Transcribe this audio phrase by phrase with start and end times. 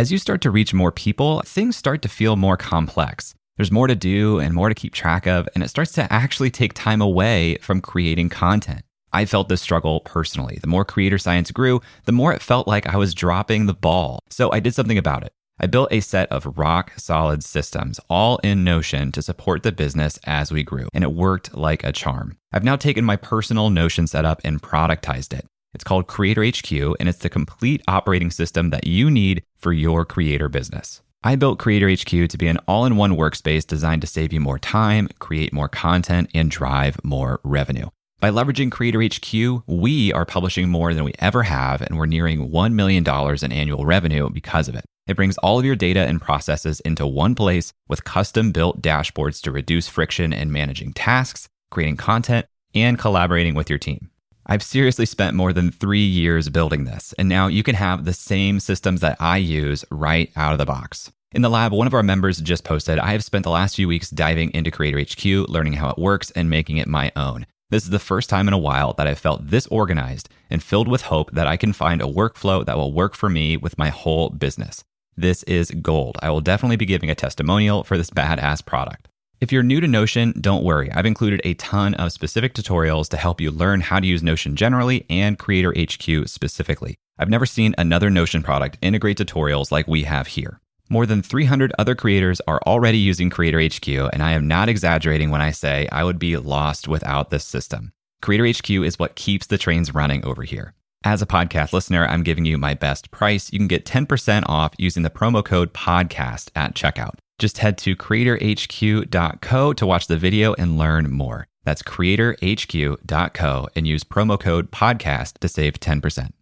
[0.00, 3.34] As you start to reach more people, things start to feel more complex.
[3.58, 6.50] There's more to do and more to keep track of, and it starts to actually
[6.50, 8.80] take time away from creating content.
[9.12, 10.58] I felt this struggle personally.
[10.58, 14.20] The more creator science grew, the more it felt like I was dropping the ball.
[14.30, 15.34] So I did something about it.
[15.60, 20.18] I built a set of rock solid systems, all in Notion, to support the business
[20.24, 22.38] as we grew, and it worked like a charm.
[22.54, 25.44] I've now taken my personal Notion setup and productized it.
[25.72, 30.04] It's called Creator HQ, and it's the complete operating system that you need for your
[30.04, 31.00] creator business.
[31.22, 34.40] I built Creator HQ to be an all in one workspace designed to save you
[34.40, 37.88] more time, create more content, and drive more revenue.
[38.20, 42.50] By leveraging Creator HQ, we are publishing more than we ever have, and we're nearing
[42.50, 43.04] $1 million
[43.42, 44.84] in annual revenue because of it.
[45.06, 49.40] It brings all of your data and processes into one place with custom built dashboards
[49.42, 54.09] to reduce friction in managing tasks, creating content, and collaborating with your team.
[54.52, 58.12] I've seriously spent more than three years building this, and now you can have the
[58.12, 61.12] same systems that I use right out of the box.
[61.30, 63.86] In the lab, one of our members just posted I have spent the last few
[63.86, 67.46] weeks diving into Creator HQ, learning how it works, and making it my own.
[67.70, 70.88] This is the first time in a while that I've felt this organized and filled
[70.88, 73.90] with hope that I can find a workflow that will work for me with my
[73.90, 74.82] whole business.
[75.16, 76.18] This is gold.
[76.22, 79.09] I will definitely be giving a testimonial for this badass product.
[79.40, 80.92] If you're new to Notion, don't worry.
[80.92, 84.54] I've included a ton of specific tutorials to help you learn how to use Notion
[84.54, 86.96] generally and Creator HQ specifically.
[87.18, 90.60] I've never seen another Notion product integrate tutorials like we have here.
[90.90, 95.30] More than 300 other creators are already using Creator HQ, and I am not exaggerating
[95.30, 97.92] when I say I would be lost without this system.
[98.20, 100.74] Creator HQ is what keeps the trains running over here.
[101.02, 103.50] As a podcast listener, I'm giving you my best price.
[103.50, 107.14] You can get 10% off using the promo code podcast at checkout.
[107.40, 111.46] Just head to creatorhq.co to watch the video and learn more.
[111.64, 116.32] That's creatorhq.co and use promo code podcast to save 10%.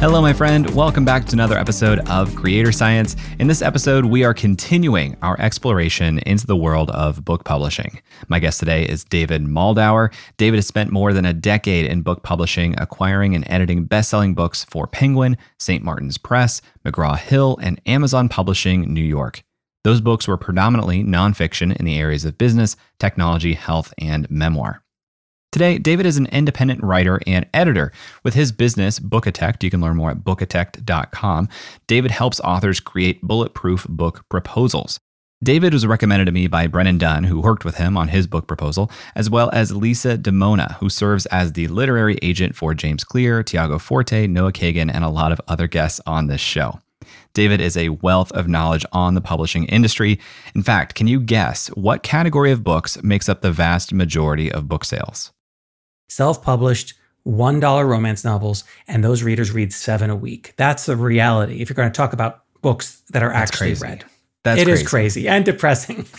[0.00, 0.74] Hello, my friend.
[0.74, 3.16] Welcome back to another episode of Creator Science.
[3.38, 8.00] In this episode, we are continuing our exploration into the world of book publishing.
[8.26, 10.10] My guest today is David Moldawer.
[10.38, 14.32] David has spent more than a decade in book publishing, acquiring and editing best selling
[14.34, 15.84] books for Penguin, St.
[15.84, 19.42] Martin's Press, McGraw Hill, and Amazon Publishing New York.
[19.84, 24.82] Those books were predominantly nonfiction in the areas of business, technology, health, and memoir.
[25.52, 27.90] Today, David is an independent writer and editor.
[28.22, 31.48] With his business, Bookitect, you can learn more at bookitect.com.
[31.88, 35.00] David helps authors create bulletproof book proposals.
[35.42, 38.46] David was recommended to me by Brennan Dunn, who worked with him on his book
[38.46, 43.42] proposal, as well as Lisa DiMona, who serves as the literary agent for James Clear,
[43.42, 46.78] Tiago Forte, Noah Kagan, and a lot of other guests on this show.
[47.32, 50.20] David is a wealth of knowledge on the publishing industry.
[50.54, 54.68] In fact, can you guess what category of books makes up the vast majority of
[54.68, 55.32] book sales?
[56.10, 56.94] Self published,
[57.26, 60.54] $1 romance novels, and those readers read seven a week.
[60.56, 61.60] That's the reality.
[61.60, 63.84] If you're going to talk about books that are That's actually crazy.
[63.86, 64.04] read,
[64.44, 64.82] That's it crazy.
[64.82, 66.06] is crazy and depressing.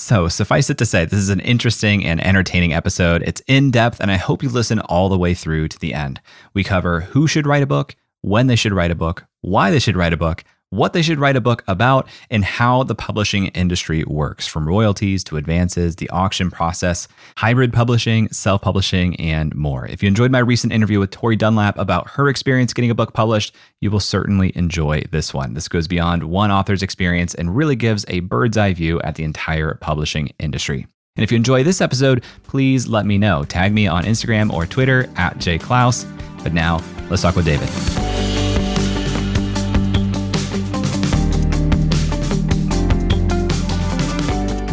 [0.00, 3.22] So, suffice it to say, this is an interesting and entertaining episode.
[3.26, 6.20] It's in depth, and I hope you listen all the way through to the end.
[6.54, 9.80] We cover who should write a book, when they should write a book, why they
[9.80, 13.46] should write a book, what they should write a book about, and how the publishing
[13.48, 19.86] industry works from royalties to advances, the auction process, hybrid publishing, self publishing, and more.
[19.86, 23.12] If you enjoyed my recent interview with Tori Dunlap about her experience getting a book
[23.12, 25.54] published, you will certainly enjoy this one.
[25.54, 29.24] This goes beyond one author's experience and really gives a bird's eye view at the
[29.24, 30.86] entire publishing industry.
[31.16, 33.42] And if you enjoy this episode, please let me know.
[33.44, 36.06] Tag me on Instagram or Twitter at jclouse.
[36.44, 36.80] But now,
[37.10, 37.68] let's talk with David.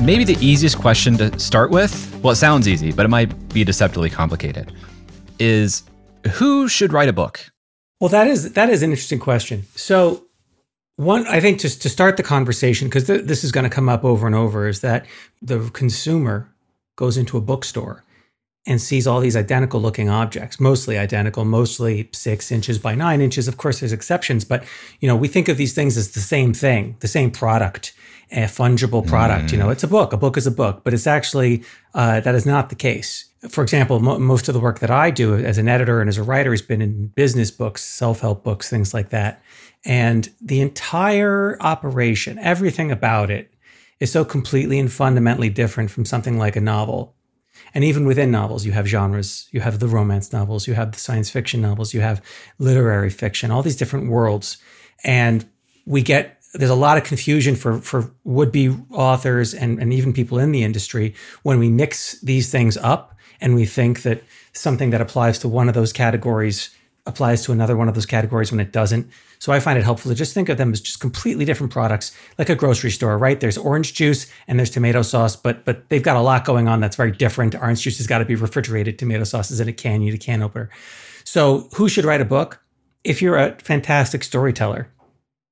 [0.06, 3.64] Maybe the easiest question to start with, well, it sounds easy, but it might be
[3.64, 4.72] deceptively complicated,
[5.40, 5.84] is
[6.34, 7.52] who should write a book?
[8.00, 9.64] Well, that is that is an interesting question.
[9.76, 10.26] So,
[10.98, 13.90] one, I think just to start the conversation, because th- this is going to come
[13.90, 15.06] up over and over, is that
[15.42, 16.50] the consumer
[16.96, 18.04] goes into a bookstore
[18.68, 23.48] and sees all these identical looking objects, mostly identical, mostly six inches by nine inches.
[23.48, 24.64] Of course, there's exceptions, but
[25.00, 27.94] you know, we think of these things as the same thing, the same product
[28.32, 29.48] a fungible product.
[29.48, 29.52] Mm.
[29.52, 29.72] You know, mm.
[29.72, 30.14] it's a book.
[30.14, 31.64] A book is a book, but it's actually
[31.94, 33.26] uh, that is not the case.
[33.50, 36.18] For example, mo- most of the work that I do as an editor and as
[36.18, 39.42] a writer has been in business books, self-help books, things like that.
[39.86, 43.54] And the entire operation, everything about it,
[44.00, 47.16] is so completely and fundamentally different from something like a novel.
[47.74, 49.48] And even within novels, you have genres.
[49.52, 52.22] You have the romance novels, you have the science fiction novels, you have
[52.58, 54.58] literary fiction, all these different worlds.
[55.04, 55.46] And
[55.86, 60.40] we get there's a lot of confusion for for would-be authors and, and even people
[60.40, 61.14] in the industry
[61.44, 64.24] when we mix these things up and we think that
[64.54, 66.70] something that applies to one of those categories
[67.06, 69.08] applies to another one of those categories when it doesn't.
[69.38, 72.18] So I find it helpful to just think of them as just completely different products,
[72.40, 73.40] like a grocery store, right?
[73.40, 76.80] There's orange juice and there's tomato sauce, but but they've got a lot going on
[76.80, 77.54] that's very different.
[77.54, 80.16] Orange juice has got to be refrigerated, tomato sauce is in a can, you need
[80.16, 80.70] a can opener.
[81.24, 82.62] So who should write a book?
[83.04, 84.90] If you're a fantastic storyteller,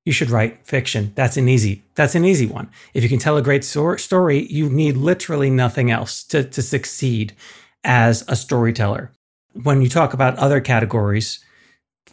[0.05, 1.11] you should write fiction.
[1.15, 1.83] That's an easy.
[1.95, 2.69] That's an easy one.
[2.93, 7.33] If you can tell a great story, you need literally nothing else to, to succeed
[7.83, 9.11] as a storyteller.
[9.61, 11.43] When you talk about other categories,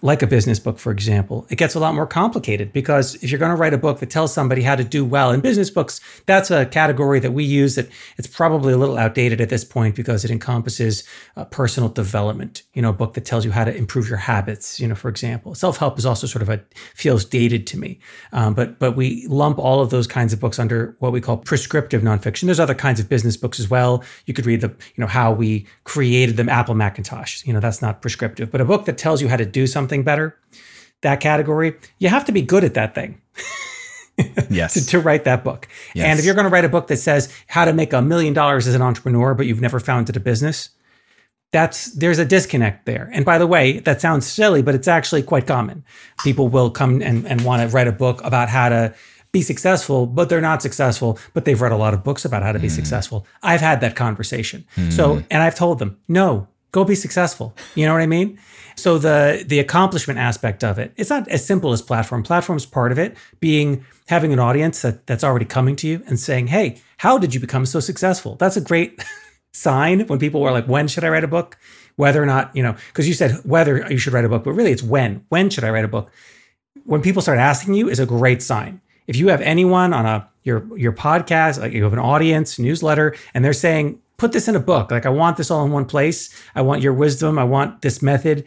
[0.02, 3.38] like a business book, for example, it gets a lot more complicated because if you're
[3.38, 6.00] going to write a book that tells somebody how to do well in business books,
[6.26, 9.94] that's a category that we use that it's probably a little outdated at this point
[9.94, 11.05] because it encompasses
[11.37, 14.81] uh, personal development, you know, a book that tells you how to improve your habits,
[14.81, 15.55] you know, for example.
[15.55, 16.61] Self-help is also sort of a
[16.94, 17.99] feels dated to me.
[18.32, 21.37] Um, but but we lump all of those kinds of books under what we call
[21.37, 22.46] prescriptive nonfiction.
[22.46, 24.03] There's other kinds of business books as well.
[24.26, 27.44] You could read the, you know, how we created the Apple Macintosh.
[27.44, 29.90] You know, that's not prescriptive, but a book that tells you how to do something
[29.91, 30.39] something better,
[31.03, 33.21] that category, you have to be good at that thing.
[34.51, 34.75] yes.
[34.75, 35.67] To, to, write that book.
[35.95, 36.07] Yes.
[36.07, 38.35] And if you're going to write a book that says how to make a million
[38.35, 40.71] dollars as an entrepreneur, but you've never founded a business,
[41.53, 43.11] that's there's a disconnect there.
[43.13, 45.85] And by the way, that sounds silly, but it's actually quite common.
[46.23, 48.95] People will come and, and want to write a book about how to
[49.33, 52.53] be successful, but they're not successful, but they've read a lot of books about how
[52.53, 52.73] to be mm.
[52.73, 53.27] successful.
[53.43, 54.65] I've had that conversation.
[54.77, 54.93] Mm.
[54.93, 57.55] So, and I've told them, no, go be successful.
[57.75, 58.38] You know what I mean?
[58.76, 62.22] So the the accomplishment aspect of it, it's not as simple as platform.
[62.22, 66.19] Platform's part of it, being having an audience that, that's already coming to you and
[66.19, 69.05] saying, "Hey, how did you become so successful?" That's a great
[69.52, 71.58] sign when people were like, "When should I write a book?"
[71.96, 74.52] Whether or not you know, because you said whether you should write a book, but
[74.52, 75.25] really it's when.
[75.28, 76.11] When should I write a book?
[76.84, 78.81] When people start asking you, is a great sign.
[79.06, 83.14] If you have anyone on a your your podcast, like you have an audience newsletter,
[83.34, 84.90] and they're saying, put this in a book.
[84.90, 86.28] Like I want this all in one place.
[86.55, 87.38] I want your wisdom.
[87.38, 88.46] I want this method.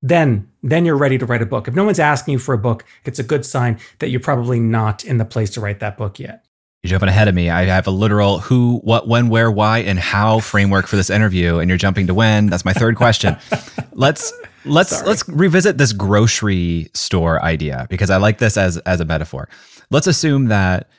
[0.00, 1.68] Then, then you're ready to write a book.
[1.68, 4.58] If no one's asking you for a book, it's a good sign that you're probably
[4.58, 6.44] not in the place to write that book yet.
[6.82, 7.48] You're jumping ahead of me.
[7.48, 11.58] I have a literal who, what, when, where, why, and how framework for this interview,
[11.58, 12.46] and you're jumping to when.
[12.46, 13.36] That's my third question.
[13.92, 14.32] let's
[14.66, 15.08] let's Sorry.
[15.08, 19.48] let's revisit this grocery store idea because I like this as as a metaphor.
[19.90, 20.90] Let's assume that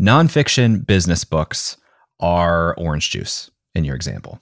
[0.00, 1.76] nonfiction business books
[2.20, 4.40] are orange juice in your example.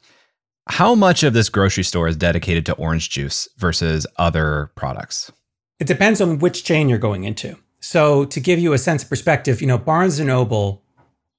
[0.69, 5.33] How much of this grocery store is dedicated to orange juice versus other products?
[5.79, 7.57] It depends on which chain you're going into.
[7.81, 10.83] So, to give you a sense of perspective, you know, Barnes and Noble,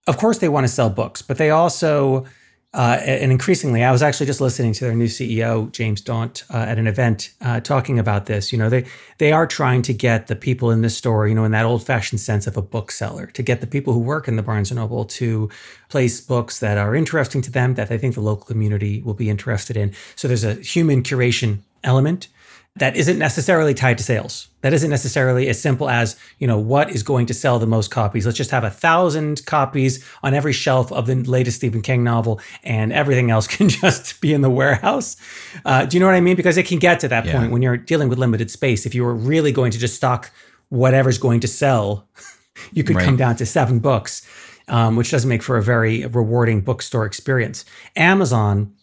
[0.07, 2.25] of course, they want to sell books, but they also
[2.73, 6.57] uh, and increasingly, I was actually just listening to their new CEO James Daunt uh,
[6.57, 8.53] at an event uh, talking about this.
[8.53, 8.85] You know, they
[9.17, 12.21] they are trying to get the people in this store, you know, in that old-fashioned
[12.21, 15.03] sense of a bookseller, to get the people who work in the Barnes and Noble
[15.03, 15.49] to
[15.89, 19.29] place books that are interesting to them, that they think the local community will be
[19.29, 19.93] interested in.
[20.15, 22.29] So there's a human curation element
[22.77, 24.47] that isn't necessarily tied to sales.
[24.61, 27.91] That isn't necessarily as simple as, you know, what is going to sell the most
[27.91, 28.25] copies.
[28.25, 32.39] Let's just have a thousand copies on every shelf of the latest Stephen King novel,
[32.63, 35.17] and everything else can just be in the warehouse.
[35.65, 36.37] Uh, do you know what I mean?
[36.37, 37.37] Because it can get to that yeah.
[37.37, 38.85] point when you're dealing with limited space.
[38.85, 40.31] If you were really going to just stock
[40.69, 42.07] whatever's going to sell,
[42.71, 43.05] you could right.
[43.05, 44.25] come down to seven books,
[44.69, 47.65] um, which doesn't make for a very rewarding bookstore experience.
[47.97, 48.73] Amazon,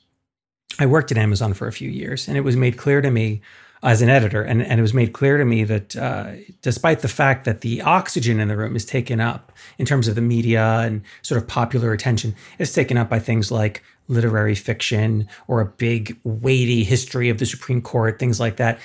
[0.78, 3.40] I worked at Amazon for a few years, and it was made clear to me
[3.82, 6.32] as an editor, and, and it was made clear to me that uh,
[6.62, 10.14] despite the fact that the oxygen in the room is taken up in terms of
[10.14, 15.28] the media and sort of popular attention, it's taken up by things like literary fiction
[15.46, 18.78] or a big weighty history of the Supreme Court, things like that.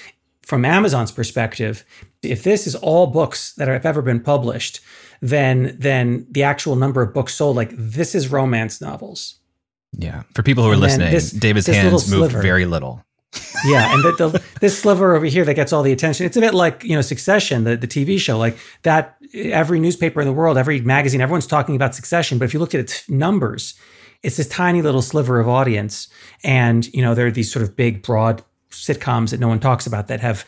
[0.44, 1.86] From Amazon's perspective,
[2.22, 4.82] if this is all books that have ever been published,
[5.22, 9.40] then then the actual number of books sold, like this is romance novels.
[9.98, 10.24] Yeah.
[10.34, 13.04] For people who are and listening, this, David's this hands move very little
[13.66, 16.26] yeah, and the, the, this sliver over here that gets all the attention.
[16.26, 18.38] It's a bit like you know Succession, the, the TV show.
[18.38, 22.38] Like that, every newspaper in the world, every magazine, everyone's talking about Succession.
[22.38, 23.76] But if you look at its numbers,
[24.22, 26.08] it's this tiny little sliver of audience.
[26.44, 29.86] And you know there are these sort of big, broad sitcoms that no one talks
[29.86, 30.46] about that have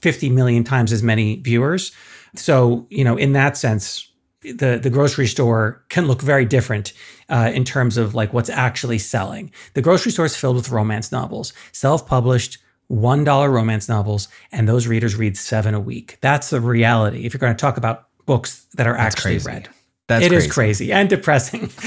[0.00, 1.92] 50 million times as many viewers.
[2.34, 4.10] So you know, in that sense,
[4.42, 6.92] the the grocery store can look very different
[7.28, 9.50] uh, in terms of like what's actually selling.
[9.74, 14.86] The grocery store is filled with romance novels, self-published, one dollar romance novels, and those
[14.86, 16.18] readers read seven a week.
[16.20, 17.26] That's the reality.
[17.26, 19.48] If you're going to talk about books that are That's actually crazy.
[19.50, 19.68] read,
[20.06, 20.46] That's it crazy.
[20.46, 21.70] is crazy and depressing.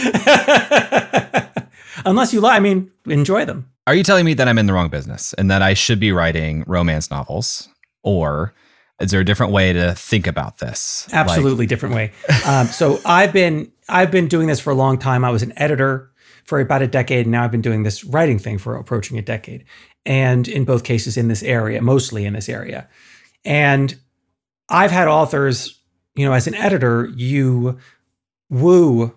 [2.05, 3.69] unless you, li- I mean, enjoy them.
[3.87, 6.11] Are you telling me that I'm in the wrong business and that I should be
[6.11, 7.67] writing romance novels?
[8.03, 8.53] Or
[9.01, 11.07] is there a different way to think about this?
[11.11, 12.11] Absolutely like- different way.
[12.45, 15.25] Um, so I've been I've been doing this for a long time.
[15.25, 16.11] I was an editor
[16.45, 19.21] for about a decade, and now I've been doing this writing thing for approaching a
[19.21, 19.65] decade.
[20.05, 22.87] And in both cases, in this area, mostly in this area.
[23.45, 23.95] And
[24.69, 25.79] I've had authors,
[26.15, 27.77] you know, as an editor, you
[28.49, 29.15] woo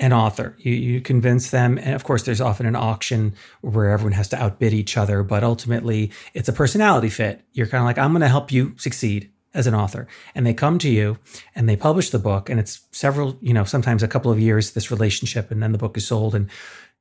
[0.00, 0.56] an author.
[0.58, 1.78] You, you convince them.
[1.78, 5.44] And of course, there's often an auction where everyone has to outbid each other, but
[5.44, 7.44] ultimately it's a personality fit.
[7.52, 10.08] You're kind of like, I'm going to help you succeed as an author.
[10.34, 11.18] And they come to you
[11.54, 12.48] and they publish the book.
[12.48, 15.78] And it's several, you know, sometimes a couple of years, this relationship, and then the
[15.78, 16.34] book is sold.
[16.34, 16.48] And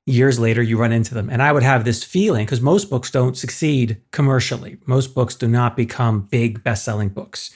[0.06, 1.30] years later, you run into them.
[1.30, 5.48] And I would have this feeling because most books don't succeed commercially, most books do
[5.48, 7.52] not become big best selling books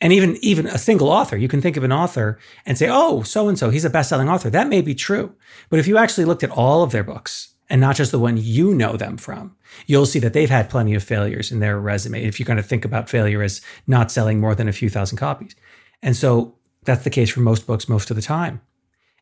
[0.00, 3.22] and even even a single author you can think of an author and say oh
[3.22, 4.50] so and so he's a best-selling author.
[4.50, 5.34] That may be true.
[5.70, 8.36] But if you actually looked at all of their books and not just the one
[8.38, 12.24] you know them from you'll see that they've had plenty of failures in their resume
[12.24, 15.18] if you're going to think about failure as not selling more than a few thousand
[15.18, 15.54] copies.
[16.02, 18.60] And so that's the case for most books most of the time.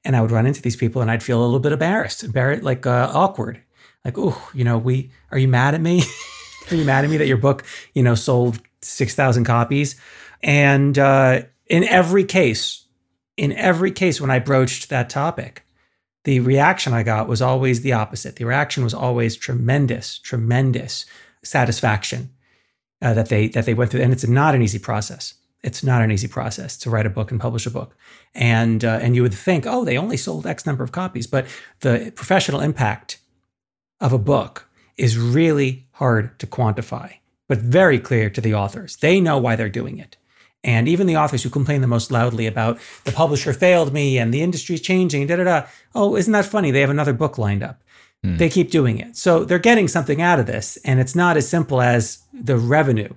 [0.04, 2.62] And i would run into these people and i'd feel a little bit embarrassed embarrassed
[2.62, 3.60] like uh, awkward.
[4.04, 6.02] Like oh you know we are you mad at me?
[6.68, 7.64] Are you mad at me that your book
[7.94, 9.94] you know sold 6000 copies
[10.42, 12.86] and uh, in every case,
[13.36, 15.66] in every case, when I broached that topic,
[16.24, 18.36] the reaction I got was always the opposite.
[18.36, 21.06] The reaction was always tremendous, tremendous
[21.44, 22.30] satisfaction
[23.00, 25.34] uh, that they that they went through, and it's not an easy process.
[25.62, 27.96] It's not an easy process to write a book and publish a book,
[28.34, 31.46] and uh, and you would think, oh, they only sold X number of copies, but
[31.80, 33.18] the professional impact
[34.00, 37.14] of a book is really hard to quantify,
[37.48, 38.96] but very clear to the authors.
[38.96, 40.16] They know why they're doing it.
[40.66, 44.34] And even the authors who complain the most loudly about the publisher failed me and
[44.34, 45.66] the industry's changing, da da da.
[45.94, 46.72] Oh, isn't that funny?
[46.72, 47.82] They have another book lined up.
[48.24, 48.38] Mm.
[48.38, 49.16] They keep doing it.
[49.16, 50.76] So they're getting something out of this.
[50.84, 53.14] And it's not as simple as the revenue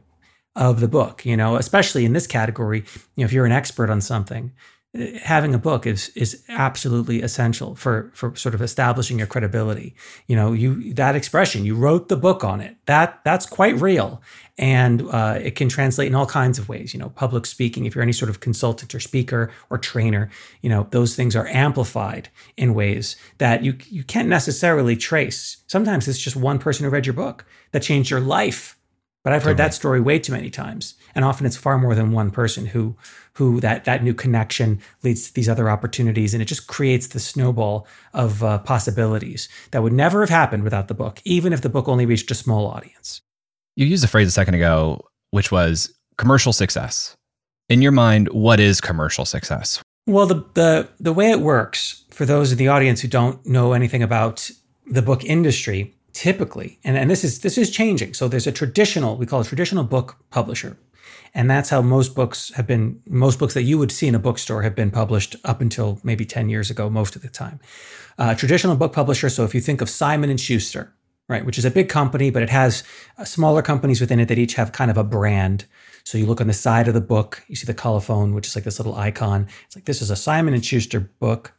[0.55, 2.85] of the book, you know, especially in this category.
[3.15, 4.51] You know, if you're an expert on something,
[5.21, 10.35] having a book is is absolutely essential for for sort of establishing your credibility you
[10.35, 14.19] know you that expression you wrote the book on it that that's quite real
[14.59, 17.95] and uh, it can translate in all kinds of ways you know public speaking if
[17.95, 20.29] you're any sort of consultant or speaker or trainer
[20.61, 25.57] you know those things are amplified in ways that you you can't necessarily trace.
[25.67, 28.75] Sometimes it's just one person who read your book that changed your life.
[29.21, 29.67] But i've heard totally.
[29.67, 30.95] that story way too many times.
[31.13, 32.95] And often it's far more than one person who
[33.33, 36.33] who that that new connection leads to these other opportunities.
[36.33, 40.87] And it just creates the snowball of uh, possibilities that would never have happened without
[40.87, 43.21] the book even if the book only reached a small audience
[43.79, 44.99] you used a phrase a second ago
[45.31, 47.15] which was commercial success.
[47.69, 49.81] In your mind what is commercial success?
[50.05, 53.71] Well the the the way it works for those in the audience who don't know
[53.71, 54.51] anything about
[54.85, 58.13] the book industry typically and, and this is this is changing.
[58.13, 60.77] So there's a traditional we call a traditional book publisher.
[61.33, 64.19] And that's how most books have been most books that you would see in a
[64.19, 67.59] bookstore have been published up until maybe 10 years ago most of the time.
[68.17, 70.93] Uh, traditional book publisher so if you think of simon and schuster
[71.29, 72.83] right which is a big company but it has
[73.17, 75.65] uh, smaller companies within it that each have kind of a brand.
[76.03, 78.55] So you look on the side of the book you see the colophon which is
[78.55, 79.47] like this little icon.
[79.65, 81.53] It's like this is a simon and schuster book.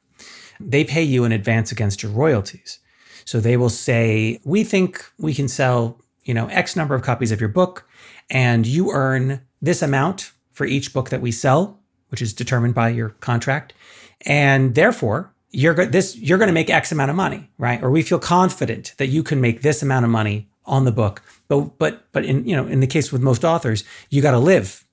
[0.61, 2.81] They pay you in advance against your royalties.
[3.25, 7.33] So they will say we think we can sell you know x number of copies
[7.33, 7.89] of your book
[8.31, 12.91] and you earn this amount for each book that we sell, which is determined by
[12.91, 13.73] your contract.
[14.27, 17.83] And therefore, you're go- this you're going to make X amount of money, right?
[17.83, 21.23] Or we feel confident that you can make this amount of money on the book.
[21.49, 24.39] But but but in you know in the case with most authors, you got to
[24.39, 24.85] live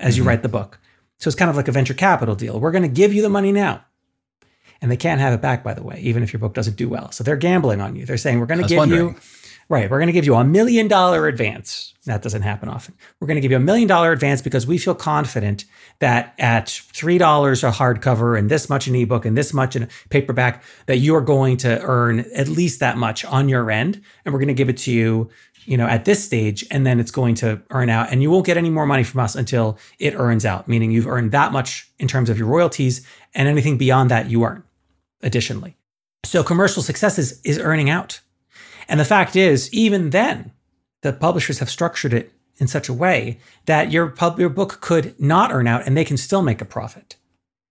[0.00, 0.28] as you mm-hmm.
[0.28, 0.78] write the book.
[1.18, 2.58] So it's kind of like a venture capital deal.
[2.58, 3.84] We're going to give you the money now.
[4.80, 6.88] And they can't have it back, by the way, even if your book doesn't do
[6.88, 7.10] well.
[7.12, 8.04] So they're gambling on you.
[8.04, 9.14] They're saying, we're going to give wondering.
[9.14, 9.16] you
[9.68, 9.90] Right.
[9.90, 11.94] We're going to give you a million dollar advance.
[12.04, 12.94] That doesn't happen often.
[13.18, 15.64] We're going to give you a million dollar advance because we feel confident
[16.00, 20.62] that at $3 a hardcover and this much an ebook and this much in paperback,
[20.86, 24.02] that you are going to earn at least that much on your end.
[24.24, 25.30] And we're going to give it to you,
[25.64, 26.66] you know, at this stage.
[26.70, 28.12] And then it's going to earn out.
[28.12, 31.06] And you won't get any more money from us until it earns out, meaning you've
[31.06, 34.62] earned that much in terms of your royalties and anything beyond that you earn
[35.22, 35.76] additionally.
[36.24, 38.20] So commercial success is, is earning out
[38.88, 40.52] and the fact is, even then,
[41.02, 45.18] the publishers have structured it in such a way that your pub, your book could
[45.20, 47.16] not earn out and they can still make a profit.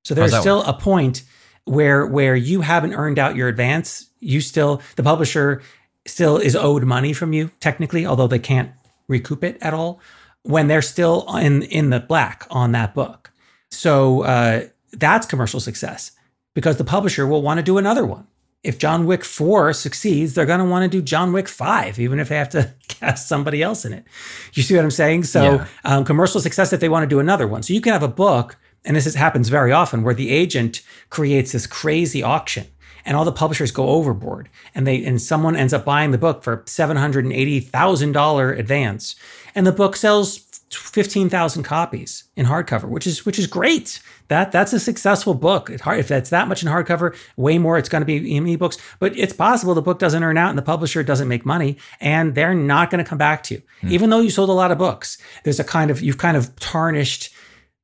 [0.03, 0.67] So there's still work?
[0.67, 1.23] a point
[1.65, 5.61] where where you haven't earned out your advance, you still the publisher
[6.05, 8.71] still is owed money from you technically, although they can't
[9.07, 10.01] recoup it at all
[10.43, 13.31] when they're still in in the black on that book.
[13.71, 16.11] So uh, that's commercial success
[16.53, 18.27] because the publisher will want to do another one
[18.63, 22.19] if John Wick 4 succeeds, they're going to want to do John Wick 5, even
[22.19, 24.05] if they have to cast somebody else in it.
[24.53, 25.25] You see what I'm saying?
[25.25, 25.67] So, yeah.
[25.83, 27.63] um, commercial success if they want to do another one.
[27.63, 30.81] So, you can have a book, and this is, happens very often, where the agent
[31.09, 32.67] creates this crazy auction
[33.05, 36.41] and all the publishers go overboard and they and someone ends up buying the book
[36.41, 39.15] for $780,000 advance
[39.55, 40.37] and the book sells
[40.71, 44.01] 15,000 copies in hardcover, which is which is great.
[44.33, 45.69] That that's a successful book.
[45.69, 48.79] if that's that much in hardcover, way more it's going to be in ebooks.
[48.97, 52.33] But it's possible the book doesn't earn out and the publisher doesn't make money, and
[52.33, 53.91] they're not going to come back to you, hmm.
[53.91, 55.19] even though you sold a lot of books.
[55.43, 57.31] There's a kind of you've kind of tarnished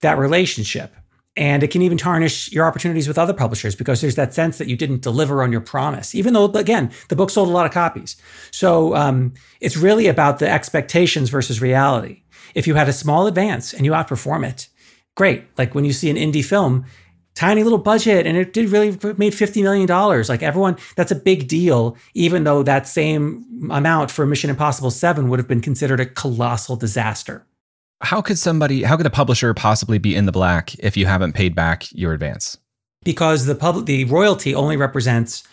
[0.02, 0.96] that relationship.
[1.38, 4.68] And it can even tarnish your opportunities with other publishers because there's that sense that
[4.68, 7.72] you didn't deliver on your promise, even though, again, the book sold a lot of
[7.72, 8.18] copies.
[8.50, 12.24] So um, it's really about the expectations versus reality.
[12.56, 14.69] If you had a small advance and you outperform it,
[15.20, 15.44] great.
[15.58, 16.86] Like when you see an indie film,
[17.36, 19.86] tiny little budget and it did really made $50 million.
[20.30, 25.28] Like everyone, that's a big deal, even though that same amount for Mission Impossible 7
[25.28, 27.46] would have been considered a colossal disaster.
[28.00, 31.34] How could somebody, how could a publisher possibly be in the black if you haven't
[31.34, 32.58] paid back your advance?
[33.04, 35.44] Because the public, the royalty only represents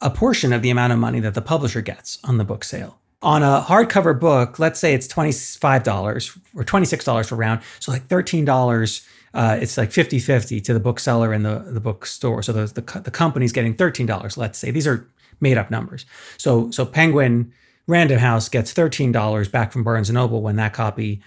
[0.00, 2.99] a portion of the amount of money that the publisher gets on the book sale
[3.22, 7.60] on a hardcover book, let's say it's $25 or $26 for round.
[7.78, 12.42] So like $13, uh, it's like 50 50 to the bookseller and the, the bookstore.
[12.42, 14.70] So the, the, the company's getting $13, let's say.
[14.70, 15.06] These are
[15.40, 16.06] made up numbers.
[16.38, 17.52] So, so Penguin
[17.86, 21.20] Random House gets $13 back from Barnes Noble when that copy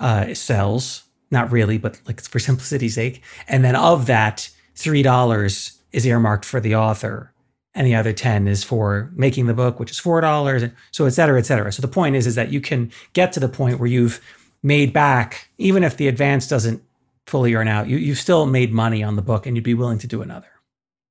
[0.00, 1.04] uh, sells.
[1.30, 3.22] Not really, but like for simplicity's sake.
[3.48, 7.33] And then of that, $3 is earmarked for the author
[7.74, 11.10] and the other 10 is for making the book which is $4 and so et
[11.10, 11.72] cetera et cetera.
[11.72, 14.20] So the point is is that you can get to the point where you've
[14.62, 16.82] made back even if the advance doesn't
[17.26, 19.98] fully earn out you, you've still made money on the book and you'd be willing
[19.98, 20.48] to do another.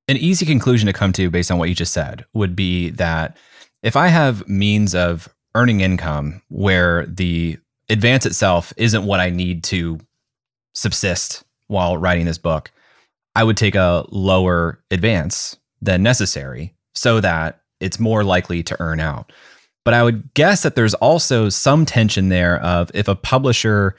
[0.07, 3.37] An easy conclusion to come to based on what you just said would be that
[3.81, 7.57] if i have means of earning income where the
[7.89, 9.99] advance itself isn't what i need to
[10.73, 12.71] subsist while writing this book
[13.35, 18.99] i would take a lower advance than necessary so that it's more likely to earn
[18.99, 19.31] out.
[19.83, 23.95] But I would guess that there's also some tension there of if a publisher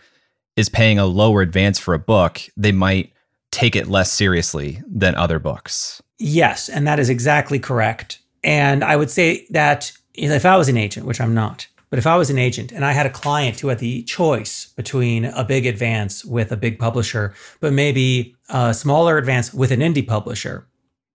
[0.57, 3.13] is paying a lower advance for a book, they might
[3.51, 6.03] take it less seriously than other books.
[6.19, 8.21] Yes, and that is exactly correct.
[8.43, 12.07] And I would say that if I was an agent, which I'm not, but if
[12.07, 15.45] I was an agent and I had a client who had the choice between a
[15.45, 20.67] big advance with a big publisher, but maybe a smaller advance with an indie publisher,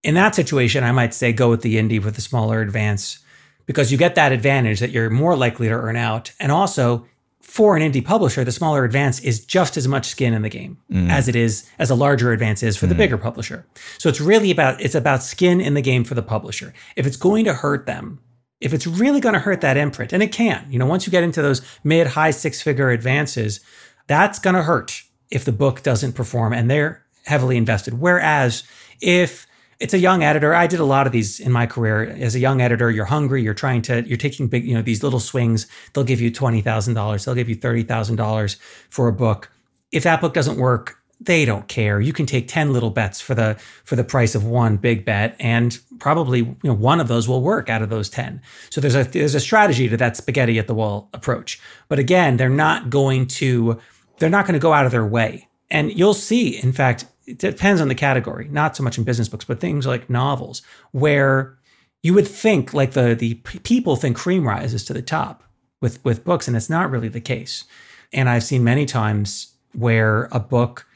[0.04, 3.20] in that situation, I might say go with the indie with a smaller advance
[3.66, 6.32] because you get that advantage that you're more likely to earn out.
[6.40, 7.06] And also,
[7.42, 10.78] for an indie publisher, the smaller advance is just as much skin in the game
[10.92, 11.10] mm.
[11.10, 12.90] as it is as a larger advance is for mm.
[12.90, 13.66] the bigger publisher.
[13.98, 16.74] So it's really about it's about skin in the game for the publisher.
[16.96, 18.20] If it's going to hurt them,
[18.62, 21.12] if it's really going to hurt that imprint, and it can, you know, once you
[21.12, 23.62] get into those mid high six figure advances,
[24.08, 28.00] that's going to hurt if the book doesn't perform and they're heavily invested.
[28.00, 28.64] Whereas
[29.02, 29.48] if
[29.80, 30.54] it's a young editor.
[30.54, 32.04] I did a lot of these in my career.
[32.04, 33.42] As a young editor, you're hungry.
[33.42, 34.06] You're trying to.
[34.08, 34.66] You're taking big.
[34.66, 35.68] You know these little swings.
[35.94, 37.26] They'll give you twenty thousand dollars.
[37.26, 38.58] They'll give you thirty thousand dollars
[38.90, 39.52] for a book.
[39.92, 42.00] If that book doesn't work, they don't care.
[42.00, 45.36] You can take 10 little bets for the for the price of one big bet
[45.40, 48.42] and probably you know one of those will work out of those 10.
[48.70, 51.60] So there's a there's a strategy to that spaghetti at the wall approach.
[51.88, 53.80] But again, they're not going to
[54.18, 55.48] they're not going to go out of their way.
[55.70, 59.30] And you'll see in fact it depends on the category, not so much in business
[59.30, 60.62] books, but things like novels,
[60.92, 61.58] where
[62.02, 65.44] you would think like the the people think cream rises to the top
[65.82, 67.66] with with books, and it's not really the case.
[68.12, 70.88] And I've seen many times where a book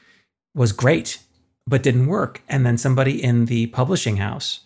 [0.54, 1.20] was great
[1.66, 4.60] but didn't work, and then somebody in the publishing house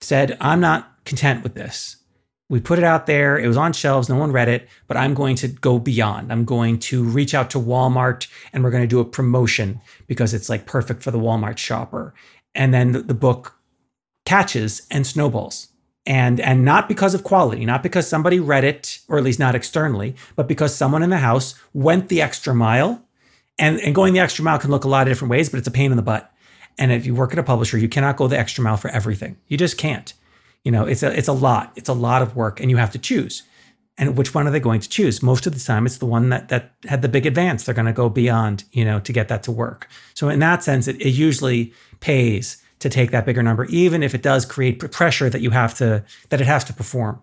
[0.00, 1.96] said, "I'm not content with this
[2.48, 3.38] we put it out there.
[3.38, 4.08] It was on shelves.
[4.08, 6.32] No one read it, but I'm going to go beyond.
[6.32, 10.32] I'm going to reach out to Walmart and we're going to do a promotion because
[10.32, 12.14] it's like perfect for the Walmart shopper.
[12.54, 13.54] And then the, book
[14.24, 15.68] catches and snowballs.
[16.06, 19.54] And, and not because of quality, not because somebody read it, or at least not
[19.54, 23.04] externally, but because someone in the house went the extra mile.
[23.58, 25.68] And, and going the extra mile can look a lot of different ways, but it's
[25.68, 26.32] a pain in the butt.
[26.78, 29.36] And if you work at a publisher, you cannot go the extra mile for everything.
[29.48, 30.14] You just can't.
[30.64, 31.72] You know, it's a it's a lot.
[31.76, 33.42] It's a lot of work, and you have to choose.
[33.96, 35.22] And which one are they going to choose?
[35.22, 37.64] Most of the time, it's the one that that had the big advance.
[37.64, 39.88] They're going to go beyond, you know, to get that to work.
[40.14, 44.14] So in that sense, it, it usually pays to take that bigger number, even if
[44.14, 47.20] it does create pressure that you have to that it has to perform.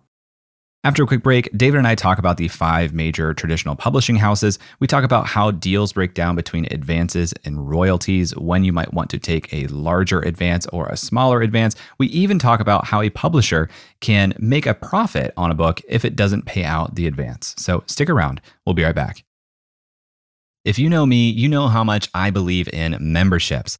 [0.86, 4.60] After a quick break, David and I talk about the five major traditional publishing houses.
[4.80, 9.10] We talk about how deals break down between advances and royalties, when you might want
[9.10, 11.76] to take a larger advance or a smaller advance.
[11.98, 13.68] We even talk about how a publisher
[14.00, 17.56] can make a profit on a book if it doesn't pay out the advance.
[17.58, 18.40] So stick around.
[18.64, 19.24] We'll be right back.
[20.66, 23.80] If you know me, you know how much I believe in memberships.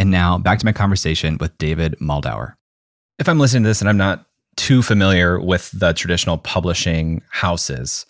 [0.00, 2.56] And now back to my conversation with David Moldawer.
[3.18, 4.24] If I'm listening to this and I'm not
[4.56, 8.06] too familiar with the traditional publishing houses,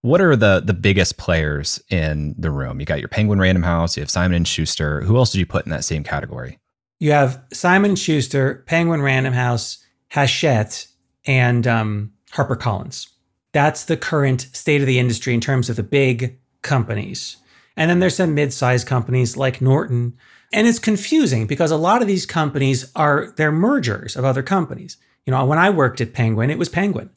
[0.00, 2.80] what are the the biggest players in the room?
[2.80, 5.02] You got your Penguin Random House, you have Simon and Schuster.
[5.02, 6.58] Who else did you put in that same category?
[6.98, 10.86] You have Simon Schuster, Penguin Random House, Hachette,
[11.26, 13.10] and um, HarperCollins.
[13.52, 17.36] That's the current state of the industry in terms of the big companies.
[17.76, 20.16] And then there's some mid-sized companies like Norton
[20.54, 24.96] and it's confusing because a lot of these companies are they're mergers of other companies.
[25.26, 27.10] You know, when I worked at Penguin, it was Penguin.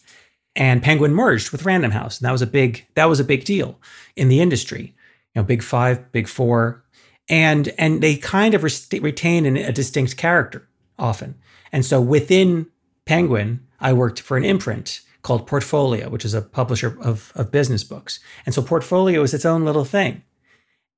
[0.55, 2.17] And Penguin merged with Random House.
[2.17, 3.79] And that was a big that was a big deal
[4.15, 4.95] in the industry.
[5.35, 6.83] You know, Big 5, Big 4,
[7.29, 11.35] and and they kind of re- retain an, a distinct character often.
[11.71, 12.65] And so within
[13.05, 17.83] Penguin, I worked for an imprint called Portfolio, which is a publisher of, of business
[17.83, 18.19] books.
[18.47, 20.23] And so Portfolio is its own little thing.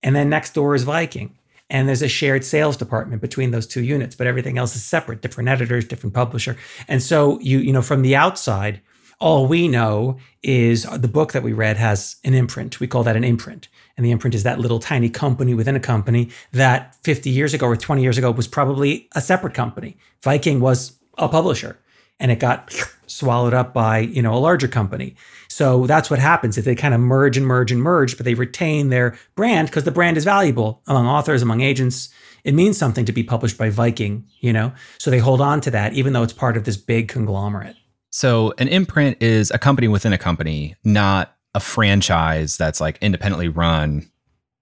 [0.02, 1.36] And then next door is Viking
[1.70, 5.22] and there's a shared sales department between those two units but everything else is separate
[5.22, 6.58] different editors different publisher.
[6.88, 8.82] And so you you know from the outside
[9.20, 12.80] all we know is the book that we read has an imprint.
[12.80, 13.68] We call that an imprint.
[13.98, 17.68] And the imprint is that little tiny company within a company that 50 years ago
[17.68, 19.98] or 20 years ago was probably a separate company.
[20.24, 21.78] Viking was a publisher
[22.20, 22.74] and it got
[23.08, 25.16] swallowed up by you know a larger company.
[25.48, 26.58] So that's what happens.
[26.58, 29.84] If they kind of merge and merge and merge but they retain their brand because
[29.84, 32.10] the brand is valuable among authors among agents
[32.46, 34.72] it means something to be published by viking you know?
[34.98, 37.76] So they hold on to that even though it's part of this big conglomerate.
[38.12, 43.48] So an imprint is a company within a company not a franchise that's like independently
[43.48, 44.10] run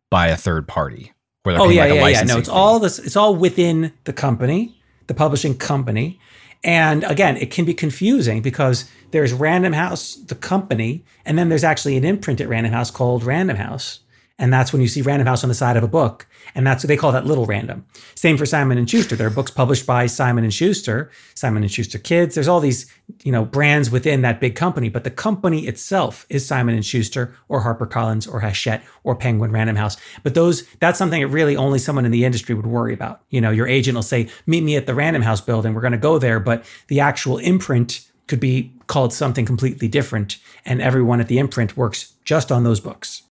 [0.09, 1.13] by a third party
[1.45, 2.53] oh yeah like yeah, yeah no it's fee.
[2.53, 6.19] all this it's all within the company the publishing company
[6.63, 11.63] And again, it can be confusing because there's Random House, the company, and then there's
[11.63, 13.99] actually an imprint at Random House called Random House.
[14.39, 16.27] And that's when you see Random House on the side of a book.
[16.53, 17.85] And that's what they call that little random.
[18.13, 19.15] Same for Simon and Schuster.
[19.15, 22.35] There are books published by Simon and Schuster, Simon and Schuster Kids.
[22.35, 22.91] There's all these,
[23.23, 27.35] you know, brands within that big company, but the company itself is Simon and Schuster
[27.49, 29.97] or HarperCollins or Hachette or Penguin Random House.
[30.21, 33.21] But those that's something that really only someone in the industry would worry about.
[33.29, 35.73] You know, your agent will say, "Meet me at the Random House building.
[35.73, 40.37] We're going to go there," but the actual imprint could be called something completely different
[40.65, 43.23] and everyone at the imprint works just on those books.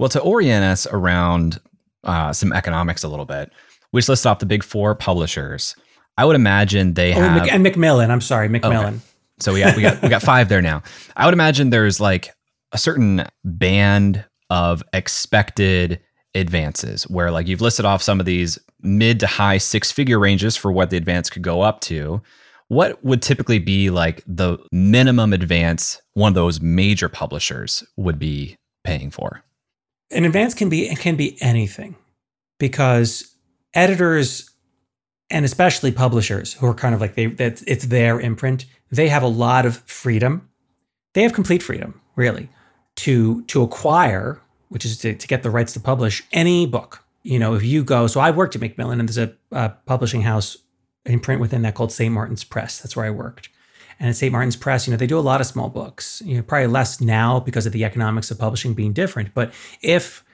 [0.00, 1.60] Well, to orient us around
[2.04, 3.52] uh, some economics a little bit,
[3.92, 5.76] we just listed off the big four publishers.
[6.16, 8.10] I would imagine they oh, have and Macmillan.
[8.10, 8.94] I'm sorry, Macmillan.
[8.94, 9.04] Okay.
[9.40, 10.82] So we got we got we got five there now.
[11.16, 12.34] I would imagine there's like
[12.72, 16.00] a certain band of expected
[16.34, 20.56] advances where like you've listed off some of these mid to high six figure ranges
[20.56, 22.22] for what the advance could go up to.
[22.68, 28.56] What would typically be like the minimum advance one of those major publishers would be
[28.82, 29.42] paying for?
[30.10, 31.96] An advance can be can be anything
[32.58, 33.34] because
[33.74, 34.50] editors
[35.30, 39.22] and especially publishers who are kind of like they that it's their imprint they have
[39.22, 40.48] a lot of freedom.
[41.14, 42.50] They have complete freedom really
[42.96, 47.04] to to acquire which is to, to get the rights to publish any book.
[47.22, 50.22] You know if you go so i worked at macmillan and there's a, a publishing
[50.22, 50.56] house
[51.06, 52.80] imprint within that called st martin's press.
[52.80, 53.48] That's where i worked
[54.00, 54.32] and at St.
[54.32, 56.22] Martin's Press, you know, they do a lot of small books.
[56.24, 59.34] You know, probably less now because of the economics of publishing being different.
[59.34, 60.24] But if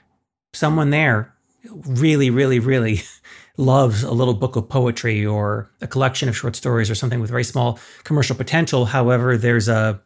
[0.55, 1.35] someone there
[1.71, 3.03] really, really, really
[3.57, 7.29] loves a little book of poetry or a collection of short stories or something with
[7.29, 10.01] very small commercial potential, however, there's a,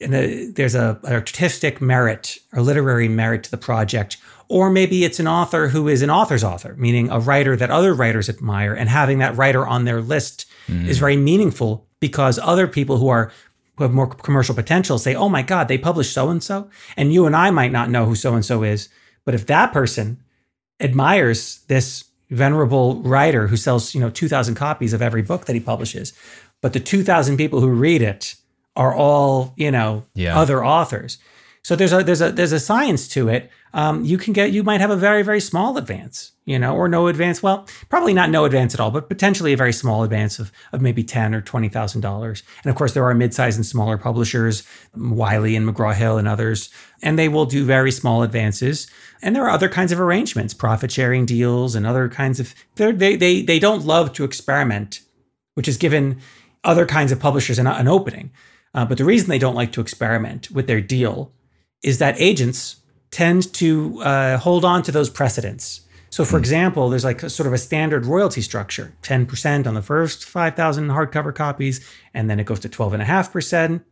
[0.00, 5.26] a there's a artistic merit or literary merit to the project or maybe it's an
[5.26, 9.18] author who is an author's author, meaning a writer that other writers admire, and having
[9.18, 10.86] that writer on their list mm.
[10.86, 13.32] is very meaningful because other people who are
[13.76, 17.14] who have more commercial potential say, "Oh my God, they published so and so," and
[17.14, 18.90] you and I might not know who so and so is,
[19.24, 20.18] but if that person
[20.80, 25.54] admires this venerable writer who sells you know two thousand copies of every book that
[25.54, 26.12] he publishes,
[26.60, 28.34] but the two thousand people who read it
[28.76, 30.38] are all you know yeah.
[30.38, 31.16] other authors.
[31.64, 33.50] So there's a there's a there's a science to it.
[33.72, 36.88] Um, you can get you might have a very very small advance, you know, or
[36.88, 37.42] no advance.
[37.42, 40.82] Well, probably not no advance at all, but potentially a very small advance of of
[40.82, 42.42] maybe ten or twenty thousand dollars.
[42.62, 44.62] And of course, there are mid-sized and smaller publishers,
[44.94, 46.68] Wiley and McGraw Hill and others,
[47.02, 48.86] and they will do very small advances.
[49.22, 53.16] And there are other kinds of arrangements, profit sharing deals, and other kinds of they
[53.16, 55.00] they they don't love to experiment,
[55.54, 56.20] which has given
[56.62, 58.32] other kinds of publishers an, an opening.
[58.74, 61.32] Uh, but the reason they don't like to experiment with their deal
[61.84, 62.76] is that agents
[63.10, 65.82] tend to uh, hold on to those precedents.
[66.10, 66.40] So, for mm.
[66.40, 70.88] example, there's like a, sort of a standard royalty structure 10% on the first 5,000
[70.88, 73.82] hardcover copies, and then it goes to 12.5%.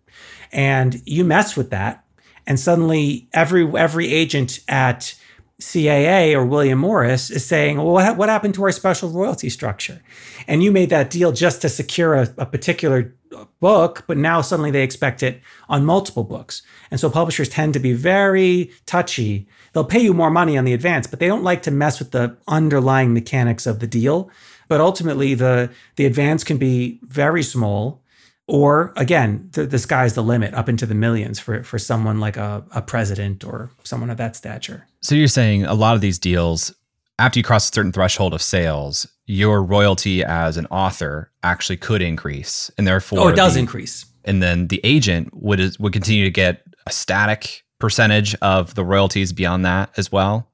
[0.52, 2.04] And you mess with that,
[2.46, 5.14] and suddenly every every agent at
[5.60, 10.02] CAA or William Morris is saying, well, what, what happened to our special royalty structure?
[10.46, 13.14] And you made that deal just to secure a, a particular
[13.60, 16.62] book, but now suddenly they expect it on multiple books.
[16.90, 19.48] And so publishers tend to be very touchy.
[19.72, 22.10] They'll pay you more money on the advance, but they don't like to mess with
[22.10, 24.30] the underlying mechanics of the deal.
[24.68, 28.02] But ultimately, the, the advance can be very small.
[28.48, 32.36] Or again, the, the sky's the limit up into the millions for, for someone like
[32.36, 34.86] a, a president or someone of that stature.
[35.00, 36.74] So you're saying a lot of these deals,
[37.18, 42.02] after you cross a certain threshold of sales, your royalty as an author actually could
[42.02, 44.06] increase, and therefore, oh, it does the, increase.
[44.24, 49.32] And then the agent would would continue to get a static percentage of the royalties
[49.32, 50.48] beyond that as well.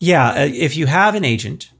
[0.00, 1.70] Yeah, uh, if you have an agent,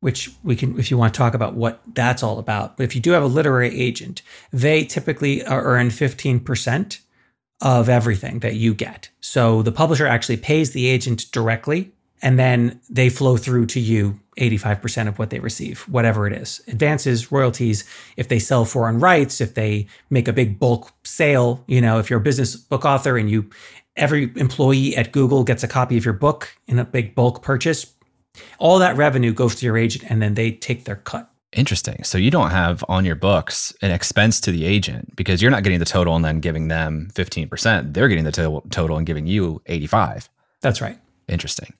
[0.00, 2.94] which we can, if you want to talk about what that's all about, but if
[2.94, 4.22] you do have a literary agent,
[4.52, 7.00] they typically earn fifteen percent
[7.60, 9.10] of everything that you get.
[9.20, 14.18] So the publisher actually pays the agent directly and then they flow through to you
[14.38, 16.60] 85% of what they receive, whatever it is.
[16.68, 17.84] Advances, royalties,
[18.16, 22.08] if they sell foreign rights, if they make a big bulk sale, you know, if
[22.08, 23.50] you're a business book author and you
[23.96, 27.92] every employee at Google gets a copy of your book in a big bulk purchase,
[28.58, 31.28] all that revenue goes to your agent and then they take their cut.
[31.52, 32.04] Interesting.
[32.04, 35.62] So you don't have on your books an expense to the agent because you're not
[35.64, 37.94] getting the total and then giving them 15%.
[37.94, 40.28] They're getting the to- total and giving you 85.
[40.60, 40.98] That's right.
[41.26, 41.72] Interesting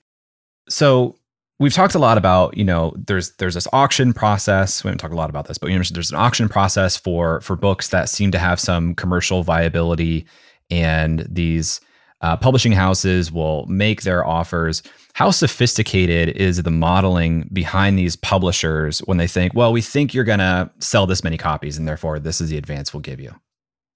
[0.69, 1.15] so
[1.59, 5.13] we've talked a lot about you know there's there's this auction process we haven't talked
[5.13, 8.07] a lot about this but you mentioned there's an auction process for for books that
[8.09, 10.25] seem to have some commercial viability
[10.69, 11.81] and these
[12.21, 14.83] Uh, publishing houses will make their offers.
[15.13, 20.25] How sophisticated is the modeling behind these publishers when they think, well, we think you're
[20.25, 23.31] going to sell this many copies, and therefore this is the advance we'll give you?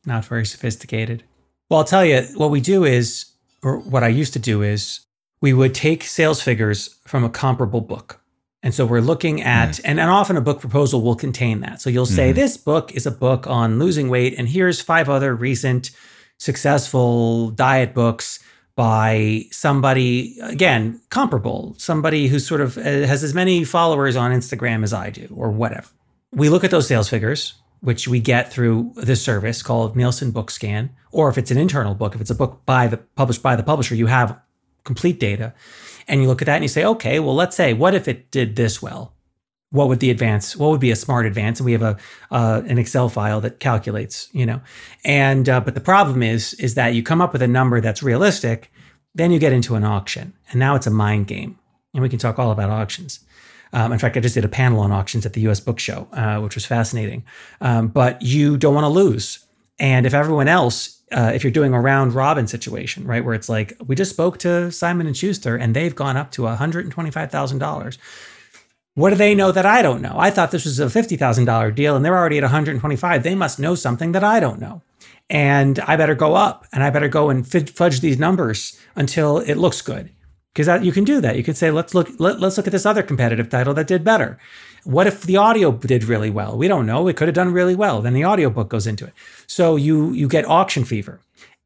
[0.06, 1.24] Not very sophisticated.
[1.70, 3.26] Well, I'll tell you, what we do is,
[3.62, 5.02] or what I used to do is,
[5.44, 8.22] we would take sales figures from a comparable book.
[8.64, 9.82] And so we're looking at, mm.
[9.84, 11.82] and, and often a book proposal will contain that.
[11.82, 12.36] So you'll say, mm.
[12.36, 15.92] this book is a book on losing weight, and here's five other recent
[16.38, 18.40] successful diet books
[18.78, 24.82] by somebody, again, comparable, somebody who sort of uh, has as many followers on Instagram
[24.82, 25.90] as I do, or whatever.
[26.32, 30.92] We look at those sales figures, which we get through this service called Nielsen Bookscan,
[31.12, 33.64] or if it's an internal book, if it's a book by the published by the
[33.64, 34.40] publisher, you have
[34.84, 35.54] complete data.
[36.08, 38.32] And you look at that and you say, okay, well, let's say, what if it
[38.32, 39.14] did this well?
[39.72, 40.56] What would the advance?
[40.56, 41.60] What would be a smart advance?
[41.60, 41.98] And we have a
[42.30, 44.62] uh, an Excel file that calculates, you know.
[45.04, 48.04] And uh, but the problem is is that you come up with a number that's
[48.04, 48.72] realistic,
[49.16, 51.58] then you get into an auction, and now it's a mind game.
[51.96, 53.22] And we can talk all about auctions.
[53.74, 55.60] Um, in fact, I just did a panel on auctions at the U.S.
[55.60, 57.26] Book Show, uh, which was fascinating.
[57.60, 59.43] Um, but you don't want to lose,
[59.80, 63.50] and if everyone else uh, if you're doing a round robin situation, right, where it's
[63.50, 67.98] like we just spoke to Simon and Schuster and they've gone up to $125,000.
[68.96, 70.16] What do they know that I don't know?
[70.18, 73.24] I thought this was a $50,000 deal and they're already at 125.
[73.24, 74.82] They must know something that I don't know.
[75.30, 79.56] And I better go up and I better go and fudge these numbers until it
[79.56, 80.12] looks good.
[80.54, 81.36] Because you can do that.
[81.36, 84.04] You can say, let's look, let, let's look at this other competitive title that did
[84.04, 84.38] better.
[84.84, 86.58] What if the audio did really well?
[86.58, 87.08] We don't know.
[87.08, 88.02] It could have done really well.
[88.02, 89.14] Then the audiobook goes into it.
[89.48, 91.22] So you you get auction fever.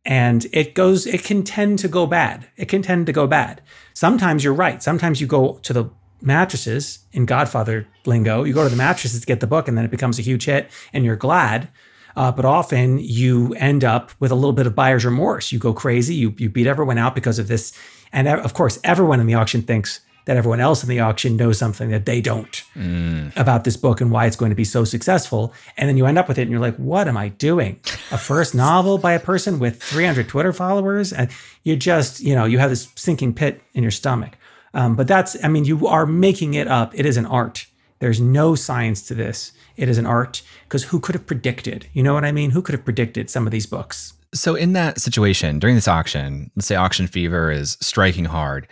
[0.05, 2.47] And it goes, it can tend to go bad.
[2.55, 3.61] It can tend to go bad.
[3.93, 4.81] Sometimes you're right.
[4.81, 5.89] Sometimes you go to the
[6.21, 8.45] mattresses in Godfather lingo.
[8.45, 10.45] You go to the mattresses to get the book, and then it becomes a huge
[10.45, 11.69] hit, and you're glad.
[12.15, 15.51] Uh, but often you end up with a little bit of buyer's remorse.
[15.51, 16.15] You go crazy.
[16.15, 17.73] You you beat everyone out because of this.
[18.13, 21.57] And of course, everyone in the auction thinks that everyone else in the auction knows
[21.57, 23.35] something that they don't mm.
[23.37, 25.53] about this book and why it's going to be so successful.
[25.77, 27.79] And then you end up with it and you're like, what am I doing?
[28.11, 31.13] A first novel by a person with 300 Twitter followers?
[31.13, 31.31] And
[31.63, 34.37] you just, you know, you have this sinking pit in your stomach.
[34.73, 36.93] Um, but that's, I mean, you are making it up.
[36.93, 37.65] It is an art.
[37.99, 39.53] There's no science to this.
[39.77, 41.87] It is an art because who could have predicted?
[41.93, 42.51] You know what I mean?
[42.51, 44.13] Who could have predicted some of these books?
[44.33, 48.67] So, in that situation, during this auction, let's say auction fever is striking hard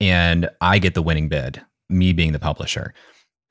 [0.00, 2.94] and I get the winning bid, me being the publisher.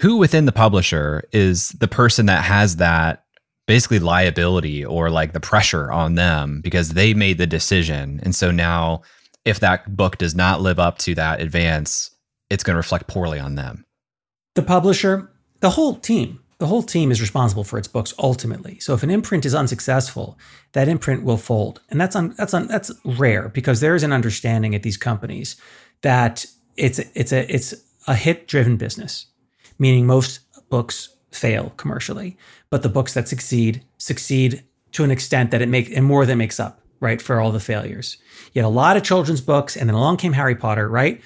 [0.02, 3.26] Who within the publisher is the person that has that
[3.68, 8.20] basically liability or like the pressure on them because they made the decision.
[8.24, 9.04] And so now,
[9.46, 12.10] if that book does not live up to that advance,
[12.50, 13.86] it's going to reflect poorly on them.
[14.56, 18.80] The publisher, the whole team, the whole team is responsible for its books ultimately.
[18.80, 20.38] So if an imprint is unsuccessful,
[20.74, 24.12] that imprint will fold, and that's un, that's un, that's rare because there is an
[24.12, 25.56] understanding at these companies
[26.02, 27.74] that it's it's a it's
[28.08, 29.28] a hit driven business,
[29.78, 32.38] meaning most books fail commercially,
[32.70, 36.38] but the books that succeed succeed to an extent that it makes and more than
[36.38, 38.18] makes up right for all the failures.
[38.54, 41.22] You had a lot of children's books, and then along came Harry Potter, right?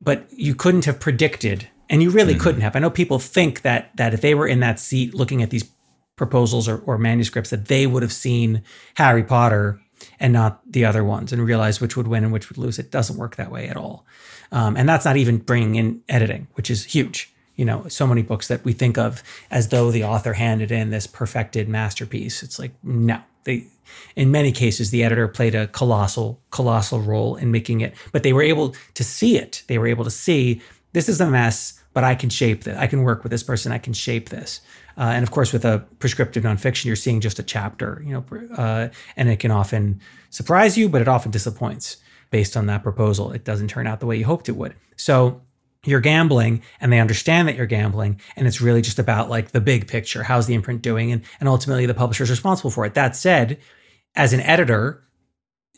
[0.00, 2.42] But you couldn't have predicted, and you really mm-hmm.
[2.42, 2.76] couldn't have.
[2.76, 5.70] I know people think that that if they were in that seat looking at these
[6.16, 8.62] proposals or, or manuscripts, that they would have seen
[8.96, 9.80] Harry Potter
[10.20, 12.78] and not the other ones and realize which would win and which would lose.
[12.78, 14.06] It doesn't work that way at all.
[14.52, 17.32] Um, and that's not even bringing in editing, which is huge.
[17.56, 20.90] You know, so many books that we think of as though the author handed in
[20.90, 22.42] this perfected masterpiece.
[22.42, 23.66] It's like, no, they,
[24.14, 28.34] in many cases, the editor played a colossal, colossal role in making it, but they
[28.34, 29.62] were able to see it.
[29.68, 30.60] They were able to see
[30.92, 32.76] this is a mess, but I can shape this.
[32.76, 33.72] I can work with this person.
[33.72, 34.60] I can shape this.
[34.96, 38.24] Uh, and of course, with a prescriptive nonfiction, you're seeing just a chapter, you know,
[38.56, 41.98] uh, and it can often surprise you, but it often disappoints
[42.30, 43.32] based on that proposal.
[43.32, 44.74] It doesn't turn out the way you hoped it would.
[44.96, 45.42] So
[45.86, 49.60] you're gambling and they understand that you're gambling and it's really just about like the
[49.60, 52.94] big picture how's the imprint doing and, and ultimately the publisher is responsible for it
[52.94, 53.58] that said
[54.16, 55.02] as an editor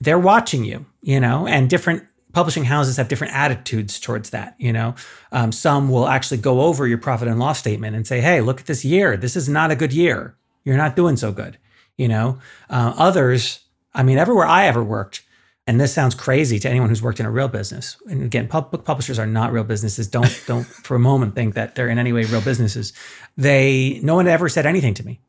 [0.00, 4.54] they're watching you you know and different publishing houses have different attitudes towards that.
[4.58, 4.94] You know,
[5.32, 8.60] um, some will actually go over your profit and loss statement and say, "Hey, look
[8.60, 9.16] at this year.
[9.16, 10.36] This is not a good year.
[10.64, 11.58] You're not doing so good."
[11.96, 12.38] You know,
[12.70, 13.60] uh, others.
[13.94, 15.22] I mean, everywhere I ever worked,
[15.66, 17.96] and this sounds crazy to anyone who's worked in a real business.
[18.08, 20.08] And again, pub- book publishers are not real businesses.
[20.08, 22.92] Don't don't for a moment think that they're in any way real businesses.
[23.36, 25.20] They no one ever said anything to me,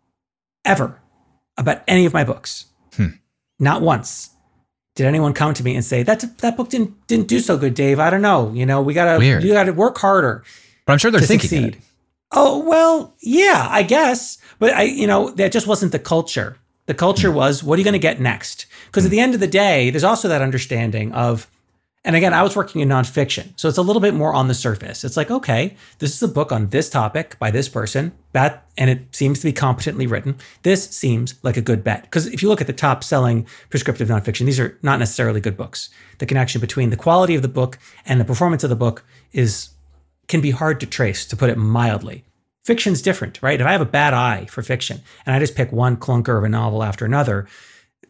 [0.65, 1.01] ever,
[1.57, 2.65] about any of my books.
[2.93, 3.17] Hmm.
[3.59, 4.29] Not once
[4.95, 7.73] did anyone come to me and say that that book didn't didn't do so good,
[7.73, 7.99] Dave?
[7.99, 8.51] I don't know.
[8.53, 9.43] You know, we gotta Weird.
[9.43, 10.43] you gotta work harder.
[10.85, 11.81] But I'm sure they're thinking succeed.
[12.31, 14.37] Oh well, yeah, I guess.
[14.59, 17.37] But I, you know, that just wasn't the culture The culture hmm.
[17.37, 18.65] was, what are you going to get next?
[18.87, 19.15] Because at hmm.
[19.15, 21.47] the end of the day, there's also that understanding of,
[22.05, 23.59] and again, I was working in nonfiction.
[23.59, 25.03] So it's a little bit more on the surface.
[25.03, 28.89] It's like, okay, this is a book on this topic by this person, that, and
[28.89, 30.37] it seems to be competently written.
[30.63, 32.03] This seems like a good bet.
[32.03, 35.57] Because if you look at the top selling prescriptive nonfiction, these are not necessarily good
[35.57, 35.89] books.
[36.19, 39.69] The connection between the quality of the book and the performance of the book is
[40.29, 42.23] can be hard to trace, to put it mildly.
[42.63, 43.59] Fiction's different, right?
[43.59, 46.43] If I have a bad eye for fiction and I just pick one clunker of
[46.43, 47.47] a novel after another,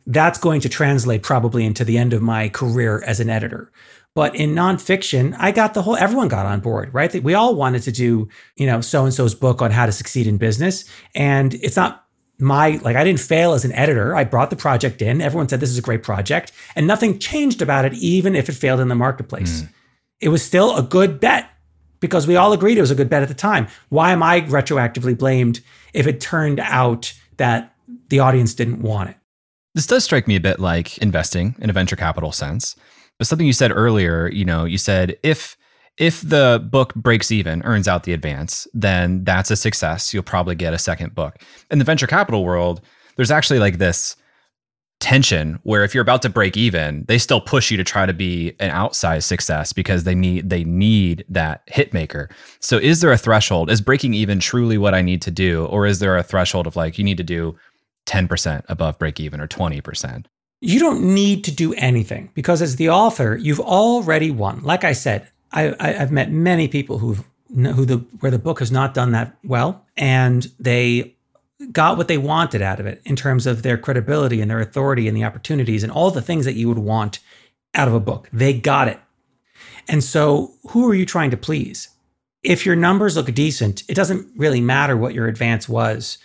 [0.06, 3.72] that's going to translate probably into the end of my career as an editor.
[4.16, 7.24] But in nonfiction, I got the whole, everyone got on board, right?
[7.24, 10.26] We all wanted to do, you know, so and so's book on how to succeed
[10.26, 10.86] in business.
[11.14, 12.06] And it's not
[12.40, 14.16] my, like, I didn't fail as an editor.
[14.16, 15.22] I brought the project in.
[15.22, 16.52] Everyone said this is a great project.
[16.76, 19.62] And nothing changed about it, even if it failed in the marketplace.
[19.62, 19.70] Mm.
[20.22, 21.50] It was still a good bet
[22.00, 23.68] because we all agreed it was a good bet at the time.
[23.90, 25.62] Why am I retroactively blamed
[25.94, 27.76] if it turned out that
[28.08, 29.16] the audience didn't want it?
[29.76, 32.76] This does strike me a bit like investing in a venture capital sense.
[33.18, 35.58] But something you said earlier, you know, you said if
[35.98, 40.14] if the book breaks even, earns out the advance, then that's a success.
[40.14, 41.42] You'll probably get a second book.
[41.70, 42.82] In the venture capital world,
[43.18, 44.16] there's actually like this
[45.02, 48.14] tension where if you're about to break even, they still push you to try to
[48.14, 52.30] be an outsized success because they need they need that hit maker.
[52.60, 53.70] So is there a threshold?
[53.70, 55.66] Is breaking even truly what I need to do?
[55.66, 57.58] Or is there a threshold of like you need to do
[58.10, 60.26] 10% above break even or 20%?
[60.62, 64.62] You don't need to do anything because as the author, you've already won.
[64.64, 68.72] Like I said, I, have met many people who've who the where the book has
[68.72, 71.16] not done that well, and they
[71.72, 75.08] got what they wanted out of it in terms of their credibility and their authority
[75.08, 77.20] and the opportunities and all the things that you would want
[77.74, 78.30] out of a book.
[78.32, 79.00] They got it.
[79.88, 81.90] And so, who are you trying to please?
[82.44, 86.20] If your numbers look decent, it doesn't really matter what your advance was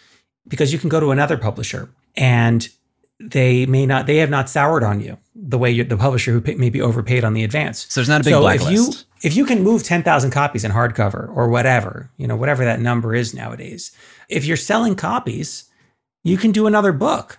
[0.47, 2.69] because you can go to another publisher and
[3.21, 6.55] they may not they have not soured on you the way the publisher who pay,
[6.55, 7.87] may be overpaid on the advance.
[7.89, 8.73] So there's not a big so blacklist.
[8.73, 8.93] If you
[9.25, 13.15] if you can move 10,000 copies in hardcover or whatever, you know, whatever that number
[13.15, 13.91] is nowadays,
[14.29, 15.71] if you're selling copies,
[16.23, 17.39] you can do another book.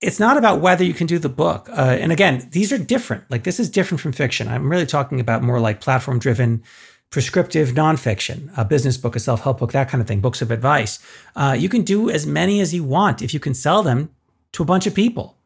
[0.00, 1.68] It's not about whether you can do the book.
[1.70, 3.30] Uh, and again, these are different.
[3.30, 4.48] Like this is different from fiction.
[4.48, 6.64] I'm really talking about more like platform driven,
[7.12, 10.50] prescriptive nonfiction, a business book, a self help book, that kind of thing, books of
[10.50, 10.98] advice.
[11.36, 14.10] Uh, you can do as many as you want if you can sell them
[14.50, 15.36] to a bunch of people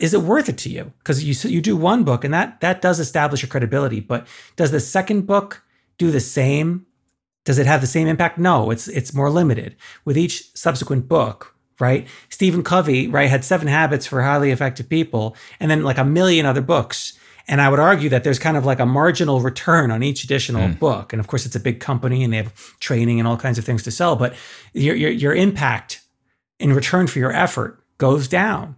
[0.00, 0.92] is it worth it to you?
[0.98, 4.70] Because you you do one book and that that does establish your credibility, but does
[4.70, 5.62] the second book
[5.98, 6.86] do the same?
[7.44, 8.38] Does it have the same impact?
[8.38, 12.08] No, it's it's more limited with each subsequent book, right?
[12.30, 16.46] Stephen Covey, right, had Seven Habits for Highly Effective People, and then like a million
[16.46, 17.18] other books.
[17.48, 20.68] And I would argue that there's kind of like a marginal return on each additional
[20.68, 20.78] mm.
[20.78, 21.12] book.
[21.12, 23.64] And of course, it's a big company and they have training and all kinds of
[23.64, 24.34] things to sell, but
[24.72, 26.02] your, your, your impact
[26.58, 28.76] in return for your effort goes down.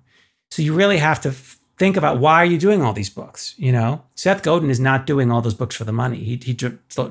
[0.50, 1.32] So you really have to
[1.78, 3.54] think about why are you doing all these books?
[3.56, 6.18] You know, Seth Godin is not doing all those books for the money.
[6.18, 6.52] He, he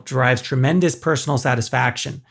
[0.06, 2.22] derives tremendous personal satisfaction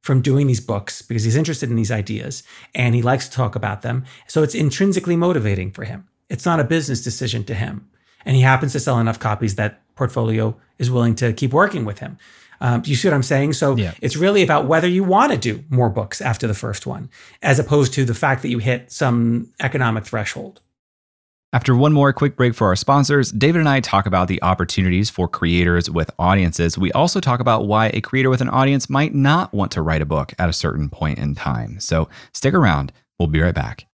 [0.00, 2.42] from doing these books because he's interested in these ideas
[2.74, 4.04] and he likes to talk about them.
[4.26, 6.08] So it's intrinsically motivating for him.
[6.28, 7.90] It's not a business decision to him.
[8.24, 11.98] And he happens to sell enough copies that portfolio is willing to keep working with
[11.98, 12.18] him.
[12.60, 13.54] Um, you see what I'm saying?
[13.54, 13.94] So yeah.
[14.00, 17.08] it's really about whether you want to do more books after the first one,
[17.42, 20.60] as opposed to the fact that you hit some economic threshold.
[21.52, 25.10] After one more quick break for our sponsors, David and I talk about the opportunities
[25.10, 26.78] for creators with audiences.
[26.78, 30.00] We also talk about why a creator with an audience might not want to write
[30.00, 31.80] a book at a certain point in time.
[31.80, 32.92] So stick around.
[33.18, 33.89] We'll be right back.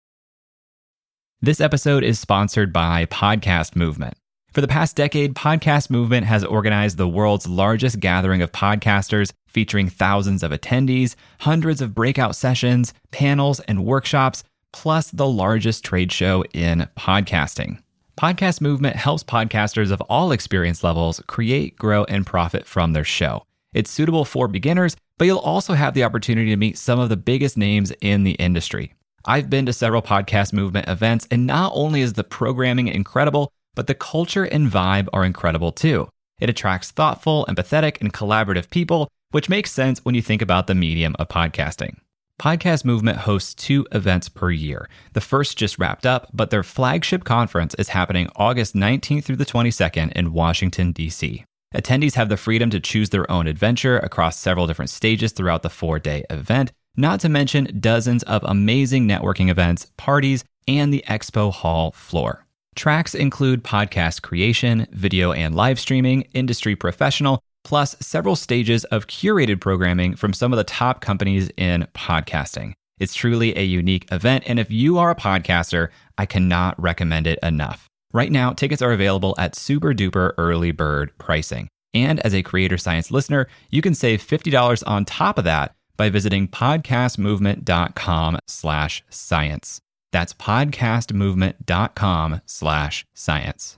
[1.46, 4.16] This episode is sponsored by Podcast Movement.
[4.52, 9.88] For the past decade, Podcast Movement has organized the world's largest gathering of podcasters, featuring
[9.88, 14.43] thousands of attendees, hundreds of breakout sessions, panels, and workshops,
[14.74, 17.78] plus the largest trade show in podcasting.
[18.20, 23.43] Podcast Movement helps podcasters of all experience levels create, grow, and profit from their show.
[23.72, 27.16] It's suitable for beginners, but you'll also have the opportunity to meet some of the
[27.18, 28.96] biggest names in the industry.
[29.28, 33.88] I've been to several Podcast Movement events, and not only is the programming incredible, but
[33.88, 36.07] the culture and vibe are incredible too.
[36.39, 40.76] It attracts thoughtful, empathetic, and collaborative people, which makes sense when you think about the
[40.76, 41.97] medium of podcasting.
[42.39, 44.88] Podcast Movement hosts two events per year.
[45.13, 49.45] The first just wrapped up, but their flagship conference is happening August 19th through the
[49.45, 51.45] 22nd in Washington, D.C.
[51.73, 55.69] Attendees have the freedom to choose their own adventure across several different stages throughout the
[55.69, 61.52] four day event, not to mention dozens of amazing networking events, parties, and the expo
[61.52, 62.46] hall floor.
[62.76, 69.62] Tracks include podcast creation, video and live streaming, industry professional, plus several stages of curated
[69.62, 72.74] programming from some of the top companies in podcasting.
[73.00, 74.43] It's truly a unique event.
[74.48, 77.88] And if you are a podcaster, I cannot recommend it enough.
[78.14, 81.68] Right now, tickets are available at super duper early bird pricing.
[81.93, 86.10] And as a Creator Science listener, you can save $50 on top of that by
[86.10, 89.82] visiting podcastmovement.com slash science.
[90.12, 93.78] That's podcastmovement.com slash science.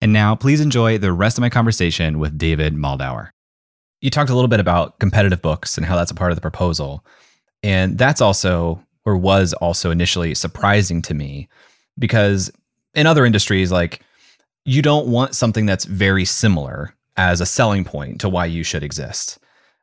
[0.00, 3.30] And now please enjoy the rest of my conversation with David Moldawer.
[4.00, 6.42] You talked a little bit about competitive books and how that's a part of the
[6.42, 7.04] proposal.
[7.62, 11.48] And that's also, or was also initially surprising to me
[11.98, 12.50] because
[12.94, 14.02] in other industries, like
[14.64, 18.82] you don't want something that's very similar as a selling point to why you should
[18.82, 19.38] exist.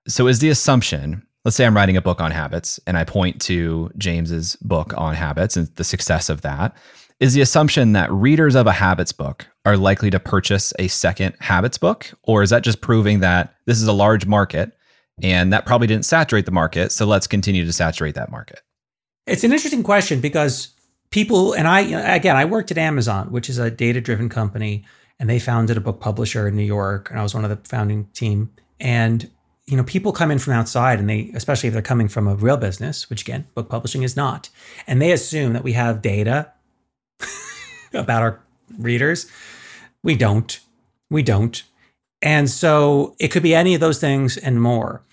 [0.08, 3.42] So, is the assumption, let's say I'm writing a book on habits and I point
[3.42, 6.76] to James's book on habits and the success of that,
[7.20, 11.36] is the assumption that readers of a habits book are likely to purchase a second
[11.40, 12.12] habits book?
[12.24, 14.72] Or is that just proving that this is a large market
[15.22, 16.92] and that probably didn't saturate the market?
[16.92, 18.62] So, let's continue to saturate that market?
[19.26, 20.70] It's an interesting question because
[21.10, 21.82] people, and I,
[22.16, 24.86] again, I worked at Amazon, which is a data driven company,
[25.20, 27.68] and they founded a book publisher in New York, and I was one of the
[27.68, 28.52] founding team.
[28.80, 29.30] And,
[29.68, 32.36] you know, people come in from outside and they, especially if they're coming from a
[32.36, 34.50] real business, which again, book publishing is not,
[34.88, 36.52] and they assume that we have data
[37.94, 38.42] about our
[38.78, 39.30] readers.
[40.04, 40.60] We don't.
[41.10, 41.62] We don't.
[42.22, 45.04] And so it could be any of those things and more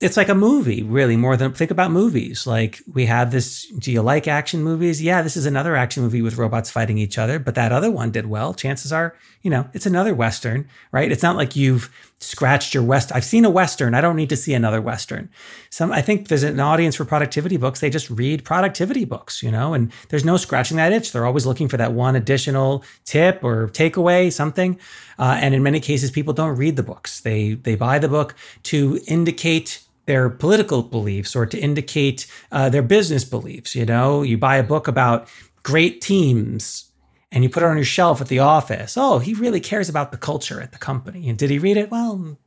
[0.00, 2.46] it's like a movie, really, more than think about movies.
[2.46, 3.66] Like we have this.
[3.66, 5.02] Do you like action movies?
[5.02, 8.12] Yeah, this is another action movie with robots fighting each other, but that other one
[8.12, 8.54] did well.
[8.54, 11.10] Chances are, you know, it's another Western, right?
[11.10, 13.10] It's not like you've scratched your West.
[13.12, 13.94] I've seen a Western.
[13.94, 15.28] I don't need to see another Western.
[15.70, 17.80] Some, I think there's an audience for productivity books.
[17.80, 21.10] They just read productivity books, you know, and there's no scratching that itch.
[21.10, 24.78] They're always looking for that one additional tip or takeaway, something.
[25.18, 27.20] Uh, and in many cases, people don't read the books.
[27.20, 32.82] They they buy the book to indicate their political beliefs or to indicate uh, their
[32.82, 33.76] business beliefs.
[33.76, 35.28] You know, you buy a book about
[35.62, 36.90] great teams
[37.30, 38.96] and you put it on your shelf at the office.
[38.96, 41.28] Oh, he really cares about the culture at the company.
[41.28, 41.90] And did he read it?
[41.90, 42.38] Well,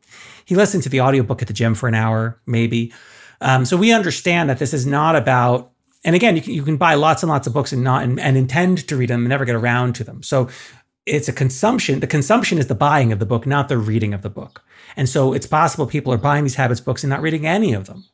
[0.44, 2.92] he listened to the audiobook at the gym for an hour, maybe.
[3.42, 5.72] Um, so we understand that this is not about
[6.04, 8.20] and again, you can, you can buy lots and lots of books and not and,
[8.20, 10.24] and, intend to read them and never get around to them.
[10.24, 10.50] So
[11.06, 12.00] it's a consumption.
[12.00, 14.64] The consumption is the buying of the book, not the reading of the book.
[14.96, 17.86] And so it's possible people are buying these habits books and not reading any of
[17.86, 18.06] them.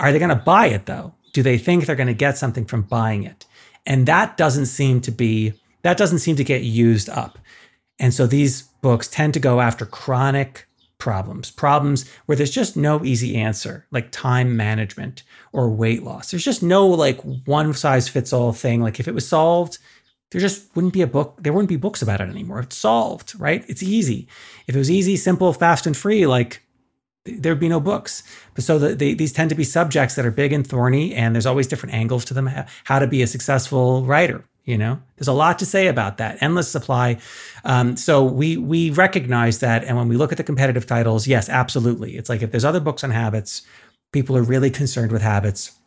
[0.00, 1.14] Are they going to buy it though?
[1.32, 3.44] Do they think they're going to get something from buying it?
[3.84, 7.38] And that doesn't seem to be that doesn't seem to get used up.
[7.98, 10.66] And so these books tend to go after chronic
[10.98, 16.30] problems, problems where there's just no easy answer, like time management or weight loss.
[16.30, 18.82] There's just no like one size fits all thing.
[18.82, 19.78] Like if it was solved,
[20.30, 21.38] there just wouldn't be a book.
[21.40, 22.60] There wouldn't be books about it anymore.
[22.60, 23.64] It's solved, right?
[23.68, 24.26] It's easy.
[24.66, 26.62] If it was easy, simple, fast, and free, like
[27.24, 28.22] there'd be no books.
[28.54, 31.34] But so the, the, these tend to be subjects that are big and thorny, and
[31.34, 32.50] there's always different angles to them.
[32.84, 34.44] How to be a successful writer.
[34.64, 36.38] You know, there's a lot to say about that.
[36.42, 37.18] Endless supply.
[37.64, 41.48] Um, so we we recognize that, and when we look at the competitive titles, yes,
[41.48, 42.16] absolutely.
[42.16, 43.62] It's like if there's other books on habits,
[44.12, 45.78] people are really concerned with habits.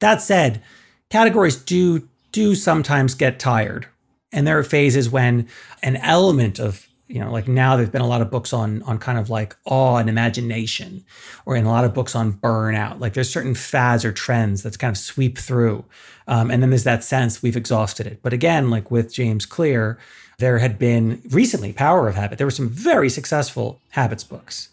[0.00, 0.62] That said,
[1.08, 2.06] categories do
[2.36, 3.86] do sometimes get tired.
[4.30, 5.48] And there are phases when
[5.82, 8.98] an element of, you know, like now there've been a lot of books on on
[8.98, 11.02] kind of like awe and imagination,
[11.46, 13.00] or in a lot of books on burnout.
[13.00, 15.86] Like there's certain fads or trends that's kind of sweep through.
[16.28, 18.20] Um, and then there's that sense we've exhausted it.
[18.22, 19.98] But again, like with James Clear,
[20.38, 22.36] there had been recently Power of Habit.
[22.36, 24.68] There were some very successful habits books.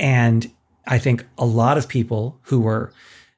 [0.00, 0.50] And
[0.88, 2.92] I think a lot of people who were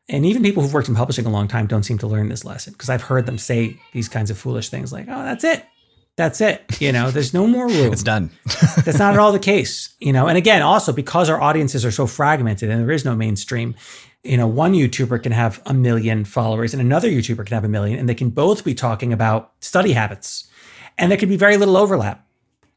[0.08, 2.44] and even people who've worked in publishing a long time don't seem to learn this
[2.44, 5.64] lesson because I've heard them say these kinds of foolish things like, oh, that's it.
[6.16, 6.64] That's it.
[6.80, 7.92] You know, there's no more room.
[7.92, 8.30] it's done.
[8.84, 9.94] that's not at all the case.
[10.00, 13.14] You know, and again, also because our audiences are so fragmented and there is no
[13.14, 13.74] mainstream,
[14.22, 17.68] you know, one YouTuber can have a million followers and another YouTuber can have a
[17.68, 20.48] million, and they can both be talking about study habits.
[20.98, 22.25] And there can be very little overlap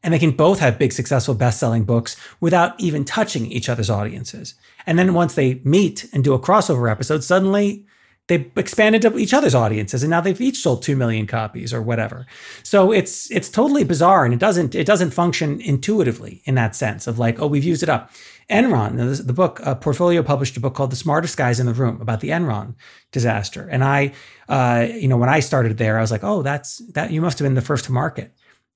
[0.02, 4.54] and they can both have big successful best-selling books without even touching each other's audiences.
[4.86, 7.84] And then once they meet and do a crossover episode, suddenly
[8.30, 11.82] they expanded to each other's audiences and now they've each sold 2 million copies or
[11.82, 12.26] whatever.
[12.62, 17.08] So it's it's totally bizarre and it doesn't it doesn't function intuitively in that sense
[17.08, 18.12] of like, oh, we've used it up.
[18.48, 22.00] Enron, the, book, uh, Portfolio published a book called The Smartest Guys in the Room
[22.00, 22.74] about the Enron
[23.12, 23.68] disaster.
[23.68, 24.12] And I,
[24.48, 27.38] uh, you know, when I started there, I was like, oh, that's that you must
[27.38, 28.32] have been the first to market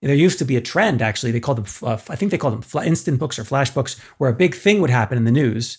[0.09, 1.33] there used to be a trend, actually.
[1.33, 4.31] They called them, uh, I think they called them instant books or flash books, where
[4.31, 5.79] a big thing would happen in the news,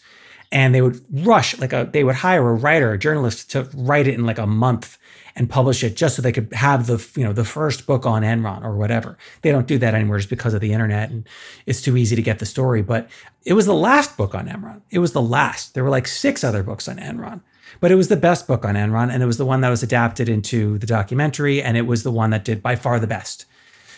[0.52, 4.08] and they would rush, like a, they would hire a writer, a journalist, to write
[4.08, 4.98] it in like a month
[5.36, 8.24] and publish it just so they could have the, you know, the first book on
[8.24, 9.18] Enron or whatever.
[9.42, 11.28] They don't do that anymore just because of the internet and
[11.66, 12.82] it's too easy to get the story.
[12.82, 13.10] But
[13.44, 14.82] it was the last book on Enron.
[14.92, 15.74] It was the last.
[15.74, 17.42] There were like six other books on Enron.
[17.82, 19.84] But it was the best book on Enron, and it was the one that was
[19.84, 23.46] adapted into the documentary, and it was the one that did by far the best.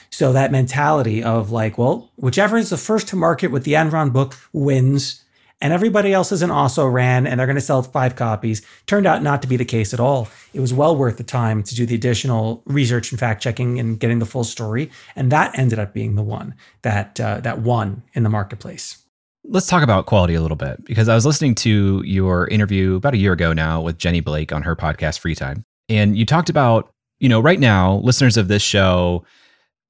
[0.10, 4.12] So that mentality of like, well, whichever is the first to market with the Enron
[4.12, 5.24] book wins,
[5.60, 9.08] and everybody else is an also ran, and they're going to sell five copies, turned
[9.08, 10.30] out not to be the case at all.
[10.54, 14.00] It was well worth the time to do the additional research and fact checking and
[14.00, 16.54] getting the full story, and that ended up being the one
[16.84, 19.04] that uh, that won in the marketplace.
[19.50, 23.14] Let's talk about quality a little bit because I was listening to your interview about
[23.14, 25.64] a year ago now with Jenny Blake on her podcast Free Time.
[25.90, 29.24] And you talked about, you know, right now, listeners of this show,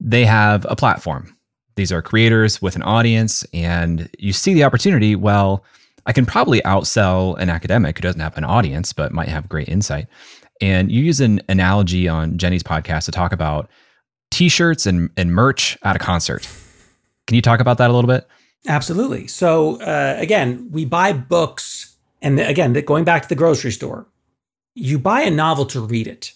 [0.00, 1.34] they have a platform.
[1.76, 5.14] These are creators with an audience, and you see the opportunity.
[5.14, 5.64] Well,
[6.06, 9.68] I can probably outsell an academic who doesn't have an audience but might have great
[9.68, 10.06] insight.
[10.60, 13.68] And you use an analogy on Jenny's podcast to talk about
[14.30, 16.48] t shirts and, and merch at a concert.
[17.26, 18.26] Can you talk about that a little bit?
[18.66, 19.26] Absolutely.
[19.28, 24.08] So uh, again, we buy books, and again, going back to the grocery store,
[24.74, 26.32] you buy a novel to read it.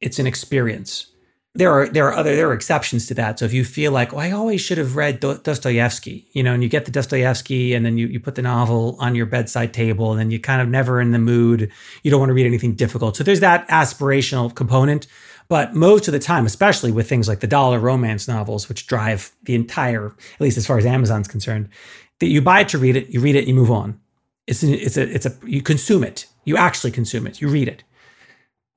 [0.00, 1.08] It's an experience.
[1.56, 3.38] There are there are other there are exceptions to that.
[3.38, 6.62] So if you feel like, oh, I always should have read Dostoevsky, you know, and
[6.64, 10.10] you get the Dostoevsky, and then you you put the novel on your bedside table,
[10.10, 11.70] and then you kind of never in the mood.
[12.02, 13.16] You don't want to read anything difficult.
[13.16, 15.06] So there's that aspirational component.
[15.48, 19.30] But most of the time, especially with things like the dollar romance novels, which drive
[19.42, 21.68] the entire, at least as far as Amazon's concerned,
[22.20, 24.00] that you buy it to read it, you read it, you move on.
[24.46, 26.26] It's a, it's a, it's a, you consume it.
[26.44, 27.40] You actually consume it.
[27.40, 27.84] You read it.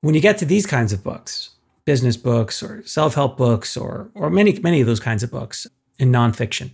[0.00, 1.50] When you get to these kinds of books,
[1.88, 5.66] business books or self-help books or, or many, many of those kinds of books
[5.98, 6.70] in nonfiction,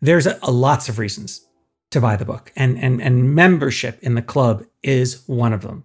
[0.00, 1.44] there's a, a lots of reasons
[1.90, 2.52] to buy the book.
[2.54, 5.82] And, and, and membership in the club is one of them.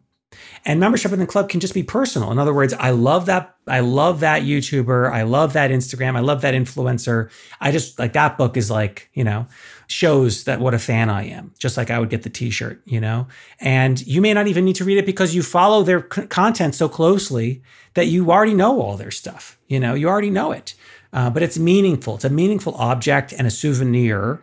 [0.63, 2.31] And membership in the club can just be personal.
[2.31, 3.55] In other words, I love that.
[3.65, 5.11] I love that YouTuber.
[5.11, 6.15] I love that Instagram.
[6.15, 7.31] I love that influencer.
[7.59, 9.47] I just like that book is like, you know,
[9.87, 12.81] shows that what a fan I am, just like I would get the t shirt,
[12.85, 13.27] you know?
[13.59, 16.75] And you may not even need to read it because you follow their c- content
[16.75, 17.61] so closely
[17.93, 19.57] that you already know all their stuff.
[19.67, 20.75] You know, you already know it.
[21.13, 22.15] Uh, but it's meaningful.
[22.15, 24.41] It's a meaningful object and a souvenir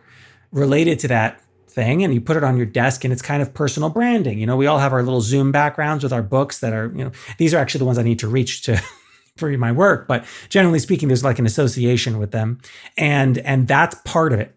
[0.51, 3.53] related to that thing and you put it on your desk and it's kind of
[3.53, 4.39] personal branding.
[4.39, 7.03] You know, we all have our little Zoom backgrounds with our books that are, you
[7.03, 8.81] know, these are actually the ones I need to reach to
[9.37, 12.61] for my work, but generally speaking there's like an association with them.
[12.97, 14.54] And and that's part of it.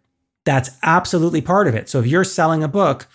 [0.48, 1.90] That's absolutely part of it.
[1.90, 3.06] So if you're selling a book,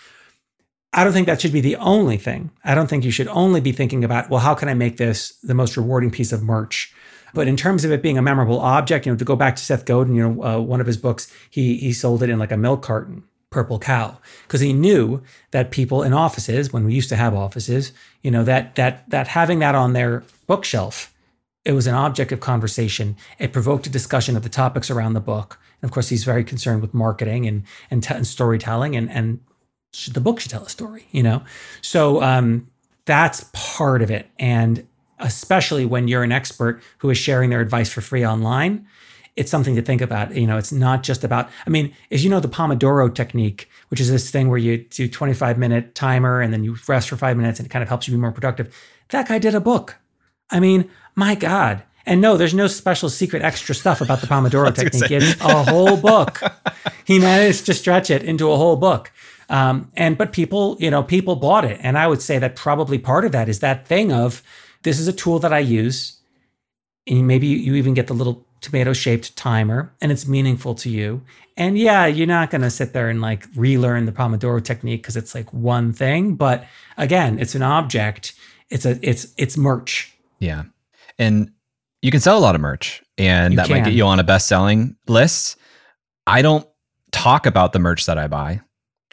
[0.92, 2.52] I don't think that should be the only thing.
[2.62, 5.32] I don't think you should only be thinking about, well, how can I make this
[5.42, 6.94] the most rewarding piece of merch?
[7.34, 9.64] But in terms of it being a memorable object, you know, to go back to
[9.64, 12.52] Seth Godin, you know, uh, one of his books, he he sold it in like
[12.52, 14.16] a milk carton purple cow
[14.46, 15.20] because he knew
[15.50, 19.28] that people in offices when we used to have offices you know that that that
[19.28, 21.14] having that on their bookshelf
[21.64, 25.20] it was an object of conversation it provoked a discussion of the topics around the
[25.20, 29.10] book and of course he's very concerned with marketing and and, t- and storytelling and
[29.10, 29.38] and
[30.12, 31.44] the book should tell a story you know
[31.82, 32.66] so um
[33.04, 34.86] that's part of it and
[35.18, 38.86] especially when you're an expert who is sharing their advice for free online
[39.36, 40.32] it's something to think about.
[40.36, 43.98] You know, it's not just about, I mean, as you know, the Pomodoro technique, which
[43.98, 47.36] is this thing where you do 25 minute timer and then you rest for five
[47.36, 48.72] minutes and it kind of helps you be more productive.
[49.08, 49.96] That guy did a book.
[50.50, 51.82] I mean, my God.
[52.06, 55.10] And no, there's no special secret extra stuff about the Pomodoro technique.
[55.10, 56.40] It's a whole book.
[57.04, 59.10] he managed to stretch it into a whole book.
[59.48, 61.78] Um, and but people, you know, people bought it.
[61.82, 64.42] And I would say that probably part of that is that thing of
[64.82, 66.18] this is a tool that I use.
[67.06, 71.22] And maybe you even get the little tomato shaped timer and it's meaningful to you.
[71.56, 75.16] And yeah, you're not going to sit there and like relearn the Pomodoro technique because
[75.16, 78.34] it's like one thing, but again, it's an object.
[78.70, 80.12] It's a it's it's merch.
[80.38, 80.64] Yeah.
[81.18, 81.52] And
[82.04, 83.78] you can sell a lot of merch and you that can.
[83.78, 85.56] might get you on a best-selling list.
[86.26, 86.68] I don't
[87.12, 88.60] talk about the merch that I buy.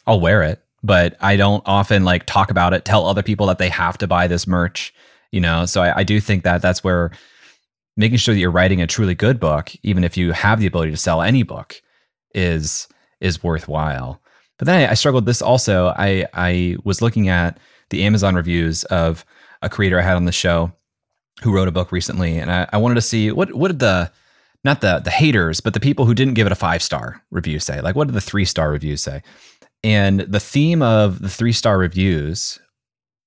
[0.06, 3.60] I'll wear it, but I don't often like talk about it, tell other people that
[3.60, 4.94] they have to buy this merch,
[5.32, 5.66] you know.
[5.66, 7.12] So I, I do think that that's where
[7.96, 10.92] making sure that you're writing a truly good book, even if you have the ability
[10.92, 11.82] to sell any book,
[12.36, 12.90] is
[13.22, 14.22] is worthwhile.
[14.58, 15.94] But then I, I struggled this also.
[15.98, 17.58] I I was looking at
[17.90, 19.24] the Amazon reviews of
[19.62, 20.74] a creator I had on the show
[21.42, 24.12] who wrote a book recently, and I, I wanted to see what what did the
[24.64, 27.60] not the the haters, but the people who didn't give it a five star review
[27.60, 27.82] say.
[27.82, 29.24] Like, what did the three star reviews say?
[29.84, 32.60] And the theme of the three star reviews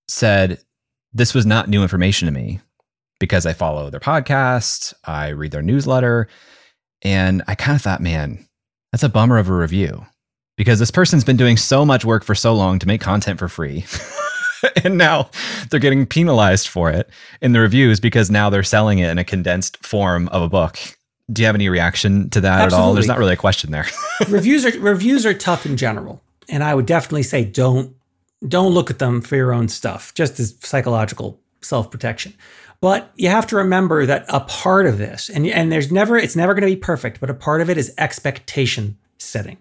[0.09, 0.61] said,
[1.13, 2.61] "This was not new information to me
[3.21, 6.29] because I follow their podcast, I read their newsletter,
[7.03, 8.47] and I kind of thought, man,
[8.93, 10.07] that's a bummer of a review
[10.57, 13.49] because this person's been doing so much work for so long to make content for
[13.49, 13.85] free.
[14.85, 15.31] and now
[15.71, 17.11] they're getting penalized for it
[17.41, 20.79] in the reviews because now they're selling it in a condensed form of a book.
[21.33, 22.77] Do you have any reaction to that Absolutely.
[22.77, 22.95] at all?
[22.95, 23.87] There's not really a question there.
[24.29, 27.97] reviews are reviews are tough in general, and I would definitely say don't
[28.47, 32.35] don't look at them for your own stuff, just as psychological self protection.
[32.81, 36.37] But you have to remember that a part of this, and, and there's never, it's
[36.37, 39.57] never going to be perfect, but a part of it is expectation setting.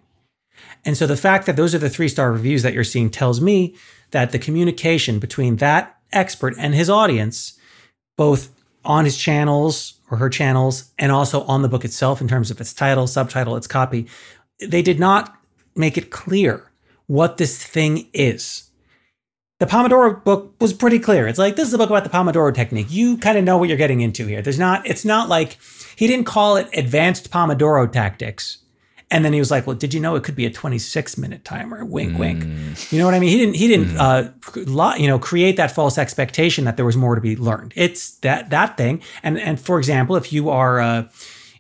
[0.85, 3.39] And so the fact that those are the three star reviews that you're seeing tells
[3.39, 3.75] me
[4.11, 7.57] that the communication between that expert and his audience,
[8.17, 8.49] both
[8.85, 12.59] on his channels or her channels, and also on the book itself in terms of
[12.59, 14.07] its title, subtitle, its copy,
[14.59, 15.35] they did not
[15.75, 16.71] make it clear
[17.07, 18.69] what this thing is.
[19.59, 21.27] The Pomodoro book was pretty clear.
[21.27, 22.87] It's like this is a book about the Pomodoro technique.
[22.89, 24.41] You kind of know what you're getting into here.
[24.41, 25.57] There's not it's not like
[25.95, 28.57] he didn't call it advanced Pomodoro tactics.
[29.11, 31.45] And then he was like, "Well, did you know it could be a 26 minute
[31.45, 32.19] timer?" Wink, mm.
[32.19, 32.91] wink.
[32.91, 33.29] You know what I mean?
[33.29, 33.55] He didn't.
[33.55, 33.95] He didn't.
[33.95, 34.33] Mm.
[34.91, 37.73] Uh, you know, create that false expectation that there was more to be learned.
[37.75, 39.01] It's that that thing.
[39.21, 41.09] And and for example, if you are, uh,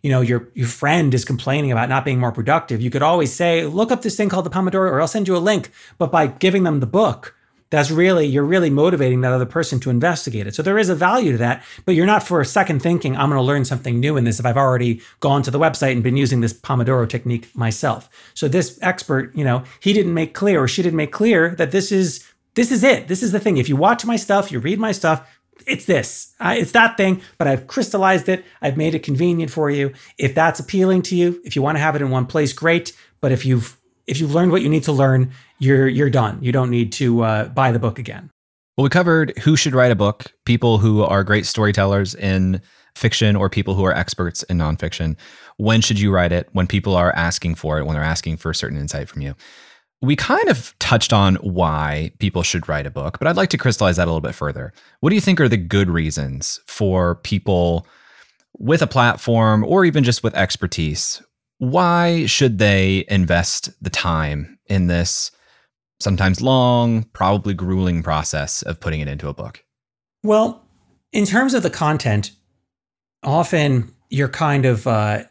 [0.01, 3.31] you know, your your friend is complaining about not being more productive, you could always
[3.31, 5.71] say, "Look up this thing called the Pomodoro," or I'll send you a link.
[5.97, 7.35] But by giving them the book,
[7.73, 10.53] that's really you're really motivating that other person to investigate it.
[10.53, 13.29] So there is a value to that but you're not for a second thinking i'm
[13.29, 16.03] going to learn something new in this if i've already gone to the website and
[16.03, 18.09] been using this pomodoro technique myself.
[18.35, 21.71] So this expert you know he didn't make clear or she didn't make clear that
[21.71, 23.07] this is this is it.
[23.07, 23.57] This is the thing.
[23.57, 25.27] If you watch my stuff you read my stuff
[25.65, 26.35] it's this.
[26.39, 28.45] It's that thing but i've crystallized it.
[28.61, 29.93] I've made it convenient for you.
[30.19, 32.95] If that's appealing to you if you want to have it in one place great.
[33.19, 33.77] But if you've
[34.07, 36.39] if you've learned what you need to learn, you're you're done.
[36.41, 38.29] You don't need to uh, buy the book again.
[38.77, 42.61] Well, we covered who should write a book, people who are great storytellers in
[42.95, 45.15] fiction or people who are experts in nonfiction.
[45.57, 46.49] When should you write it?
[46.53, 49.35] When people are asking for it, when they're asking for a certain insight from you.
[50.01, 53.57] We kind of touched on why people should write a book, but I'd like to
[53.57, 54.73] crystallize that a little bit further.
[54.99, 57.87] What do you think are the good reasons for people
[58.57, 61.21] with a platform or even just with expertise
[61.69, 65.31] why should they invest the time in this
[65.99, 69.63] sometimes long, probably grueling process of putting it into a book?
[70.23, 70.65] Well,
[71.13, 72.31] in terms of the content,
[73.23, 75.23] often you're kind of uh,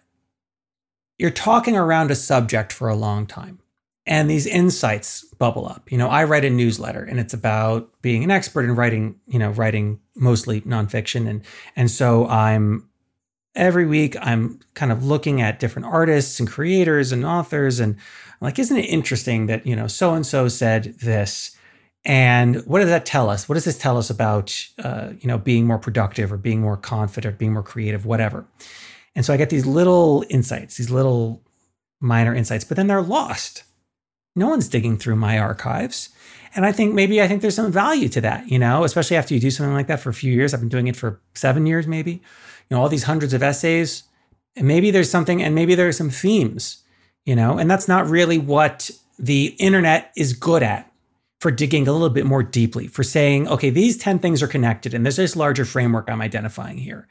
[1.19, 3.59] you're talking around a subject for a long time
[4.07, 8.25] and these insights bubble up you know i write a newsletter and it's about being
[8.25, 11.45] an expert in writing you know writing mostly nonfiction and
[11.77, 12.89] and so i'm
[13.55, 18.47] every week I'm kind of looking at different artists and creators and authors and I'm
[18.47, 21.57] like isn't it interesting that you know so and so said this?
[22.05, 23.49] And what does that tell us?
[23.49, 26.77] What does this tell us about uh, you know being more productive or being more
[26.77, 28.47] confident being more creative whatever?
[29.15, 31.43] And so I get these little insights these little
[32.01, 33.65] minor insights but then they're lost.
[34.35, 36.09] No one's digging through my archives.
[36.55, 39.35] And I think maybe I think there's some value to that you know especially after
[39.35, 40.55] you do something like that for a few years.
[40.55, 42.23] I've been doing it for 7 years maybe
[42.69, 44.05] you know all these hundreds of essays
[44.57, 46.83] and maybe there's something and maybe there are some themes
[47.25, 50.91] you know and that's not really what the internet is good at
[51.41, 54.95] for digging a little bit more deeply for saying okay these 10 things are connected
[54.95, 57.07] and there's this larger framework i'm identifying here.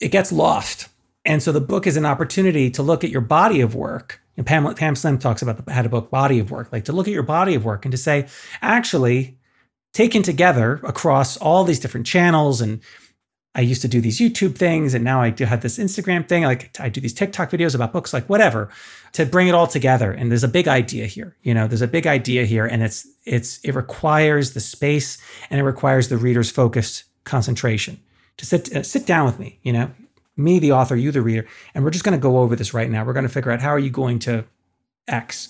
[0.00, 0.88] It gets lost.
[1.24, 4.20] And so the book is an opportunity to look at your body of work.
[4.36, 6.92] And pam, pam slim talks about the, how to book body of work like to
[6.92, 8.28] look at your body of work and to say
[8.62, 9.36] actually
[9.92, 12.80] taken together across all these different channels and
[13.54, 16.44] I used to do these YouTube things and now I do have this Instagram thing.
[16.44, 18.68] Like I do these TikTok videos about books, like whatever,
[19.12, 20.12] to bring it all together.
[20.12, 21.36] And there's a big idea here.
[21.42, 25.18] You know, there's a big idea here, and it's it's it requires the space
[25.50, 28.00] and it requires the reader's focused concentration
[28.36, 29.58] to sit uh, sit down with me.
[29.62, 29.90] You know,
[30.36, 32.90] me, the author, you, the reader, and we're just going to go over this right
[32.90, 33.04] now.
[33.04, 34.44] We're going to figure out how are you going to
[35.08, 35.48] X.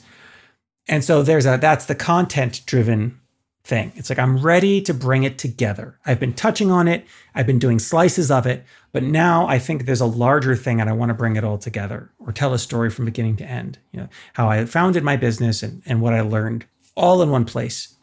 [0.88, 3.20] And so there's a that's the content driven
[3.68, 3.92] thing.
[3.96, 5.98] It's like I'm ready to bring it together.
[6.06, 9.84] I've been touching on it, I've been doing slices of it, but now I think
[9.84, 12.58] there's a larger thing and I want to bring it all together or tell a
[12.58, 13.78] story from beginning to end.
[13.92, 16.64] You know, how I founded my business and, and what I learned
[16.96, 17.94] all in one place.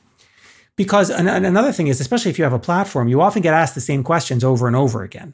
[0.76, 3.76] Because an, another thing is, especially if you have a platform, you often get asked
[3.76, 5.34] the same questions over and over again.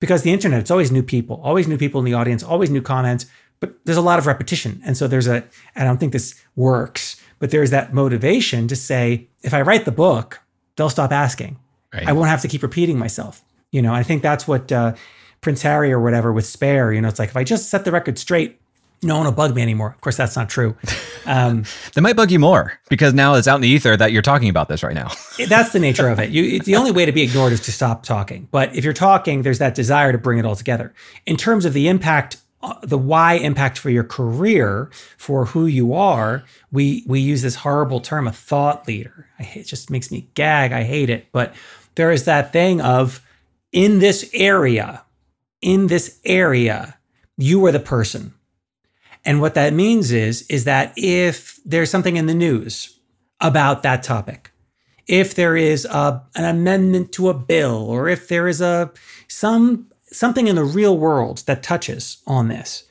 [0.00, 2.82] Because the internet, it's always new people, always new people in the audience, always new
[2.82, 3.26] comments,
[3.60, 4.82] but there's a lot of repetition.
[4.84, 5.44] And so there's a,
[5.76, 9.92] I don't think this works but there's that motivation to say, if I write the
[9.92, 10.40] book,
[10.76, 11.58] they'll stop asking.
[11.92, 12.06] Right.
[12.06, 13.42] I won't have to keep repeating myself.
[13.72, 14.94] You know, I think that's what uh,
[15.40, 17.90] Prince Harry or whatever with Spare, you know, it's like if I just set the
[17.90, 18.60] record straight,
[19.02, 19.88] no one will bug me anymore.
[19.88, 20.76] Of course, that's not true.
[21.24, 21.64] Um,
[21.94, 24.50] they might bug you more because now it's out in the ether that you're talking
[24.50, 25.10] about this right now.
[25.48, 26.30] that's the nature of it.
[26.30, 28.48] You, the only way to be ignored is to stop talking.
[28.50, 30.92] But if you're talking, there's that desire to bring it all together.
[31.24, 35.94] In terms of the impact Uh, the why impact for your career for who you
[35.94, 39.26] are we we use this horrible term a thought leader.
[39.38, 40.72] It just makes me gag.
[40.72, 41.28] I hate it.
[41.32, 41.54] But
[41.94, 43.24] there is that thing of
[43.72, 45.02] in this area
[45.62, 46.98] in this area
[47.38, 48.34] you are the person.
[49.24, 52.98] And what that means is is that if there's something in the news
[53.40, 54.52] about that topic.
[55.06, 58.92] If there is a, an amendment to a bill or if there is a
[59.28, 62.84] some something in the real world that touches on this,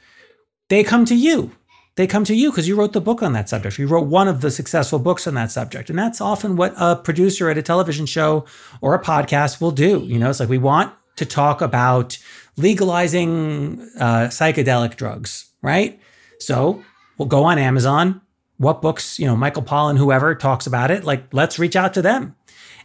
[0.69, 1.51] they come to you.
[1.95, 3.77] They come to you because you wrote the book on that subject.
[3.77, 5.89] You wrote one of the successful books on that subject.
[5.89, 8.45] And that's often what a producer at a television show
[8.79, 9.99] or a podcast will do.
[10.05, 12.17] You know, it's like we want to talk about
[12.55, 15.99] legalizing uh, psychedelic drugs, right?
[16.39, 16.81] So
[17.17, 18.21] we'll go on Amazon.
[18.55, 22.01] What books, you know, Michael Pollan, whoever talks about it, like let's reach out to
[22.01, 22.35] them.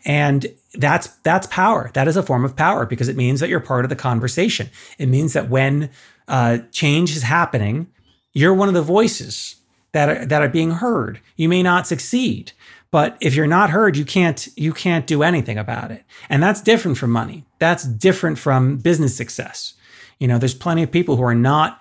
[0.05, 1.90] And that's that's power.
[1.94, 4.70] That is a form of power because it means that you're part of the conversation.
[4.98, 5.90] It means that when
[6.28, 7.88] uh, change is happening,
[8.32, 9.56] you're one of the voices
[9.92, 11.20] that are, that are being heard.
[11.36, 12.52] You may not succeed,
[12.90, 16.04] but if you're not heard, you can't you can't do anything about it.
[16.28, 17.44] And that's different from money.
[17.58, 19.74] That's different from business success.
[20.18, 21.80] You know, there's plenty of people who are not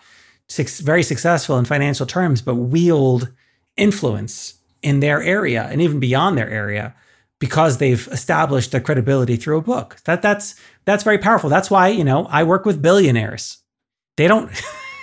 [0.58, 3.32] very successful in financial terms, but wield
[3.76, 6.94] influence in their area and even beyond their area
[7.44, 9.98] because they've established their credibility through a book.
[10.06, 11.50] That that's that's very powerful.
[11.50, 13.58] That's why, you know, I work with billionaires.
[14.16, 14.50] They don't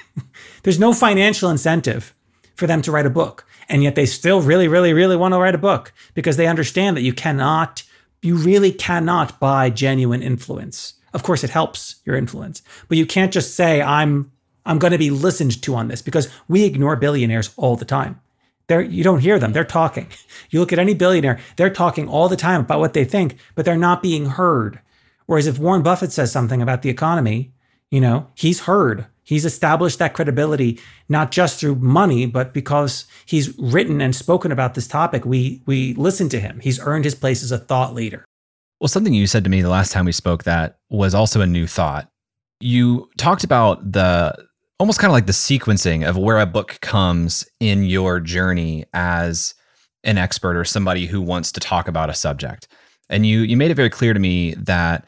[0.62, 2.14] there's no financial incentive
[2.55, 3.47] for them to write a book.
[3.68, 6.97] And yet they still really really really want to write a book because they understand
[6.97, 7.82] that you cannot
[8.22, 10.95] you really cannot buy genuine influence.
[11.12, 14.32] Of course it helps your influence, but you can't just say I'm
[14.64, 18.18] I'm going to be listened to on this because we ignore billionaires all the time.
[18.71, 19.53] They're, you don't hear them.
[19.53, 20.07] They're talking.
[20.51, 23.64] You look at any billionaire, they're talking all the time about what they think, but
[23.64, 24.79] they're not being heard.
[25.27, 27.53] Whereas if Warren Buffett says something about the economy,
[27.91, 29.07] you know, he's heard.
[29.25, 34.75] He's established that credibility not just through money, but because he's written and spoken about
[34.75, 35.25] this topic.
[35.25, 36.61] We we listen to him.
[36.61, 38.25] He's earned his place as a thought leader.
[38.81, 41.47] Well, something you said to me the last time we spoke that was also a
[41.47, 42.09] new thought.
[42.61, 44.49] You talked about the
[44.81, 49.55] almost kind of like the sequencing of where a book comes in your journey as
[50.05, 52.66] an expert or somebody who wants to talk about a subject.
[53.11, 55.05] And you you made it very clear to me that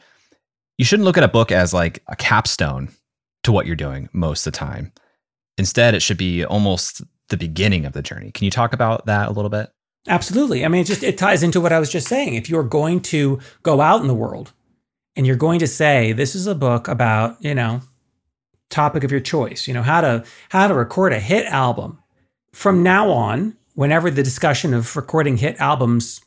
[0.77, 2.89] you shouldn't look at a book as like a capstone
[3.43, 4.93] to what you're doing most of the time.
[5.57, 8.31] Instead, it should be almost the beginning of the journey.
[8.31, 9.71] Can you talk about that a little bit?
[10.07, 10.63] Absolutely.
[10.63, 12.35] I mean, it just it ties into what I was just saying.
[12.35, 14.53] If you're going to go out in the world
[15.15, 17.81] and you're going to say this is a book about, you know,
[18.73, 19.67] topic of your choice.
[19.67, 21.99] You know, how to how to record a hit album.
[22.51, 26.21] From now on, whenever the discussion of recording hit albums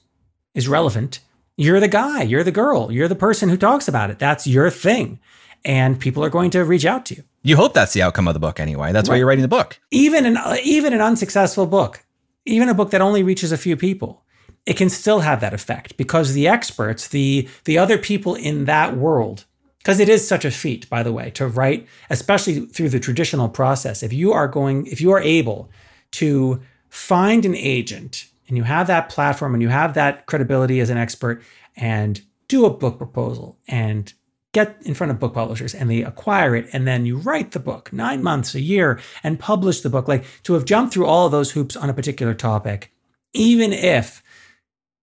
[0.54, 1.20] is relevant,
[1.56, 4.18] you're the guy, you're the girl, you're the person who talks about it.
[4.18, 5.20] That's your thing.
[5.64, 7.24] And people are going to reach out to you.
[7.42, 8.92] You hope that's the outcome of the book anyway.
[8.92, 9.14] That's right.
[9.14, 9.78] why you're writing the book.
[9.90, 12.04] Even an even an unsuccessful book,
[12.44, 14.24] even a book that only reaches a few people,
[14.66, 18.96] it can still have that effect because the experts, the the other people in that
[18.96, 19.44] world
[19.86, 23.48] because it is such a feat by the way to write especially through the traditional
[23.48, 25.70] process if you are going if you are able
[26.10, 30.90] to find an agent and you have that platform and you have that credibility as
[30.90, 31.40] an expert
[31.76, 34.12] and do a book proposal and
[34.52, 37.60] get in front of book publishers and they acquire it and then you write the
[37.60, 41.26] book 9 months a year and publish the book like to have jumped through all
[41.26, 42.90] of those hoops on a particular topic
[43.34, 44.20] even if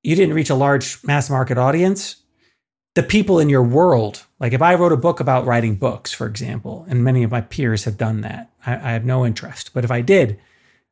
[0.01, 2.17] you didn't reach a large mass market audience
[2.95, 4.25] the people in your world.
[4.43, 7.39] Like if I wrote a book about writing books, for example, and many of my
[7.39, 9.73] peers have done that, I, I have no interest.
[9.73, 10.37] But if I did,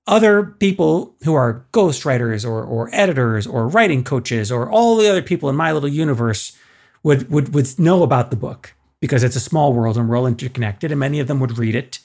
[0.07, 5.21] other people who are ghostwriters or, or editors or writing coaches or all the other
[5.21, 6.57] people in my little universe
[7.03, 10.27] would, would, would know about the book because it's a small world and we're all
[10.27, 11.99] interconnected and many of them would read it.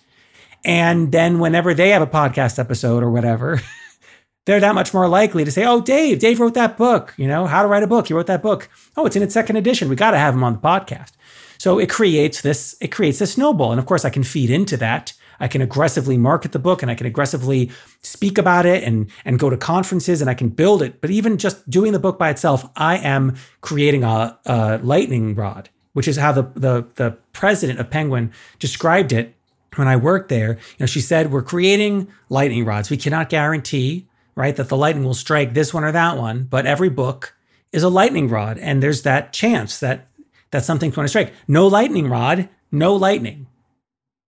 [0.65, 3.63] And then whenever they have a podcast episode or whatever,
[4.47, 7.13] they're that much more likely to say, "Oh, Dave, Dave wrote that book.
[7.19, 8.09] You know, how to write a book.
[8.09, 8.69] He wrote that book.
[8.97, 9.89] Oh, it's in its second edition.
[9.89, 11.11] We got to have him on the podcast."
[11.59, 12.77] So it creates this.
[12.81, 15.13] It creates a snowball, and of course, I can feed into that.
[15.39, 17.71] I can aggressively market the book, and I can aggressively
[18.03, 21.01] speak about it, and and go to conferences, and I can build it.
[21.01, 25.71] But even just doing the book by itself, I am creating a, a lightning rod,
[25.93, 29.35] which is how the the the president of Penguin described it
[29.75, 30.53] when I worked there.
[30.53, 32.91] You know, she said, "We're creating lightning rods.
[32.91, 34.07] We cannot guarantee."
[34.37, 34.55] Right?
[34.55, 37.35] That the lightning will strike this one or that one, but every book
[37.73, 40.09] is a lightning rod, and there's that chance that
[40.53, 41.33] that something's going to strike.
[41.49, 43.47] No lightning rod, no lightning.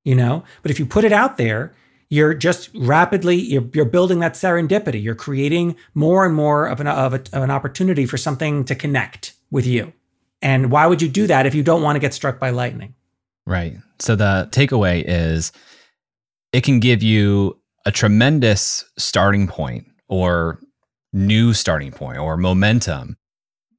[0.05, 1.75] You know, but if you put it out there,
[2.09, 5.03] you're just rapidly you're, you're building that serendipity.
[5.03, 8.75] You're creating more and more of an of, a, of an opportunity for something to
[8.75, 9.93] connect with you.
[10.41, 12.95] And why would you do that if you don't want to get struck by lightning?
[13.47, 13.77] Right.
[13.99, 15.53] So the takeaway is
[16.53, 20.61] it can give you a tremendous starting point or
[21.13, 23.17] new starting point or momentum.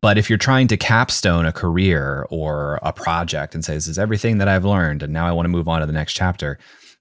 [0.02, 4.00] But if you're trying to capstone a career or a project and say, this is
[4.00, 6.58] everything that I've learned, and now I want to move on to the next chapter,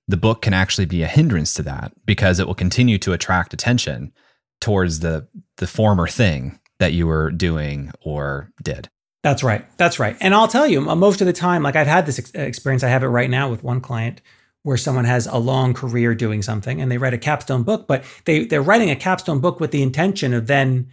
[0.08, 3.52] the book can actually be a hindrance to that because it will continue to attract
[3.52, 4.12] attention
[4.60, 8.88] towards the the former thing that you were doing or did.
[9.22, 9.66] That's right.
[9.76, 10.16] That's right.
[10.20, 12.82] And I'll tell you, most of the time, like I've had this ex- uh, experience,
[12.84, 14.22] I have it right now with one client
[14.68, 18.04] where someone has a long career doing something and they write a capstone book, but
[18.26, 20.86] they they're writing a capstone book with the intention of then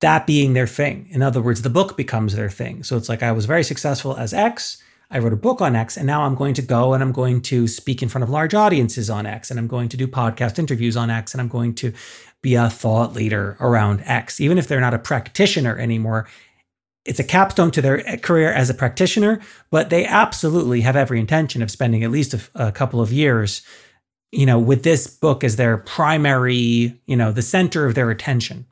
[0.00, 1.08] that being their thing.
[1.10, 2.84] In other words, the book becomes their thing.
[2.84, 4.80] So it's like I was very successful as X.
[5.10, 7.42] I wrote a book on X, and now I'm going to go and I'm going
[7.42, 10.60] to speak in front of large audiences on X, and I'm going to do podcast
[10.60, 11.92] interviews on X, and I'm going to
[12.42, 14.40] be a thought leader around X.
[14.40, 16.28] Even if they're not a practitioner anymore,
[17.10, 21.60] it's a capstone to their career as a practitioner, but they absolutely have every intention
[21.60, 23.62] of spending at least a, a couple of years,
[24.30, 28.64] you know, with this book as their primary, you know, the center of their attention.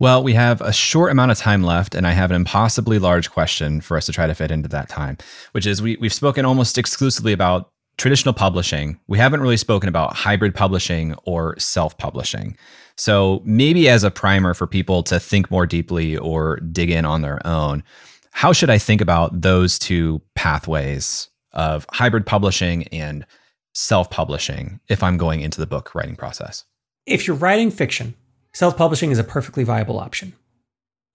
[0.00, 3.30] Well, we have a short amount of time left, and I have an impossibly large
[3.30, 5.18] question for us to try to fit into that time,
[5.52, 8.98] which is we, we've spoken almost exclusively about traditional publishing.
[9.06, 12.56] We haven't really spoken about hybrid publishing or self publishing.
[12.96, 17.22] So, maybe as a primer for people to think more deeply or dig in on
[17.22, 17.82] their own,
[18.30, 23.26] how should I think about those two pathways of hybrid publishing and
[23.74, 26.64] self publishing if I'm going into the book writing process?
[27.06, 28.14] If you're writing fiction,
[28.52, 30.34] self publishing is a perfectly viable option.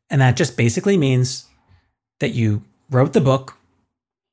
[0.09, 1.45] And that just basically means
[2.19, 3.55] that you wrote the book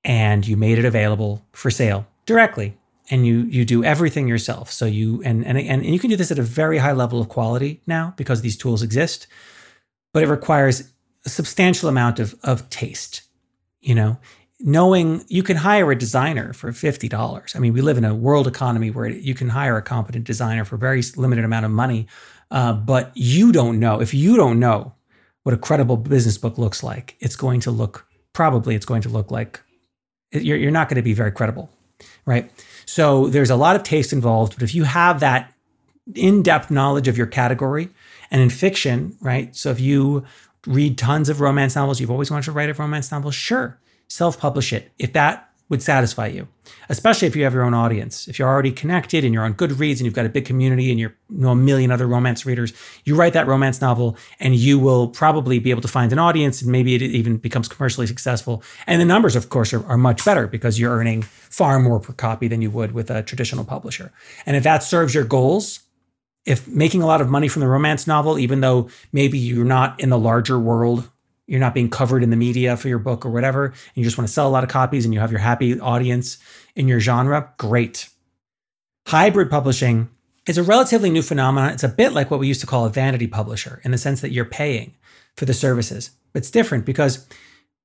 [0.05, 2.77] and you made it available for sale directly
[3.11, 4.71] and you you do everything yourself.
[4.71, 7.29] So you and and and you can do this at a very high level of
[7.29, 9.27] quality now because these tools exist
[10.13, 10.93] but it requires
[11.25, 13.23] a substantial amount of of taste
[13.87, 14.19] you know?
[14.59, 18.47] Knowing you can hire a designer for $50 i mean we live in a world
[18.47, 22.07] economy where you can hire a competent designer for a very limited amount of money
[22.51, 24.95] uh, but you don't know if you don't know
[25.43, 27.17] what a credible business book looks like.
[27.21, 29.61] It's going to look probably it's going to look like
[30.33, 31.71] you're, you're not going to be very credible,
[32.25, 32.51] right?
[32.85, 34.55] So there's a lot of taste involved.
[34.55, 35.53] But if you have that
[36.15, 37.89] in-depth knowledge of your category,
[38.31, 39.55] and in fiction, right?
[39.55, 40.25] So if you
[40.67, 43.79] read tons of romance novels, you've always wanted to write a romance novel, sure,
[44.09, 44.91] self-publish it.
[44.99, 46.47] If that would satisfy you,
[46.89, 48.29] especially if you have your own audience.
[48.29, 51.01] If you're already connected and you're on Goodreads and you've got a big community and
[51.01, 52.73] you're you know a million other romance readers,
[53.05, 56.63] you write that romance novel and you will probably be able to find an audience
[56.63, 58.63] and maybe it even becomes commercially successful.
[58.87, 62.13] And the numbers, of course, are, are much better because you're earning far more per
[62.13, 64.13] copy than you would with a traditional publisher.
[64.45, 65.81] And if that serves your goals,
[66.45, 69.99] if making a lot of money from the romance novel, even though maybe you're not
[69.99, 71.11] in the larger world
[71.47, 74.19] you're not being covered in the media for your book or whatever, and you just
[74.19, 76.39] want to sell a lot of copies and you have your happy audience
[76.75, 78.09] in your genre, great.
[79.07, 80.09] Hybrid publishing
[80.47, 81.71] is a relatively new phenomenon.
[81.71, 84.21] It's a bit like what we used to call a vanity publisher in the sense
[84.21, 84.95] that you're paying
[85.37, 86.11] for the services.
[86.33, 87.27] But it's different because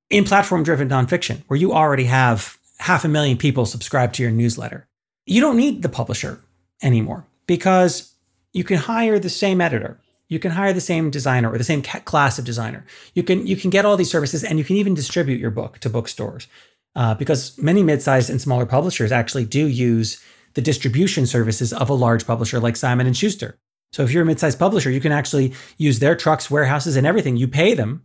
[0.09, 4.31] in platform driven nonfiction, where you already have half a million people subscribed to your
[4.31, 4.87] newsletter,
[5.25, 6.41] you don't need the publisher
[6.81, 8.13] anymore because
[8.53, 10.00] you can hire the same editor
[10.31, 12.85] you can hire the same designer or the same class of designer.
[13.13, 15.79] You can you can get all these services, and you can even distribute your book
[15.79, 16.47] to bookstores,
[16.95, 20.23] uh, because many mid-sized and smaller publishers actually do use
[20.53, 23.57] the distribution services of a large publisher like Simon and Schuster.
[23.91, 27.35] So if you're a mid-sized publisher, you can actually use their trucks, warehouses, and everything.
[27.35, 28.03] You pay them,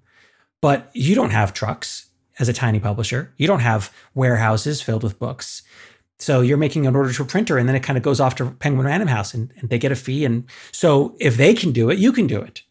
[0.61, 2.11] but you don't have trucks
[2.41, 3.33] as a tiny publisher.
[3.37, 5.63] You don't have warehouses filled with books.
[6.19, 8.37] So you're making an order to a printer and then it kind of goes off
[8.37, 10.25] to Penguin Random House and, and they get a fee.
[10.25, 12.63] And so if they can do it, you can do it.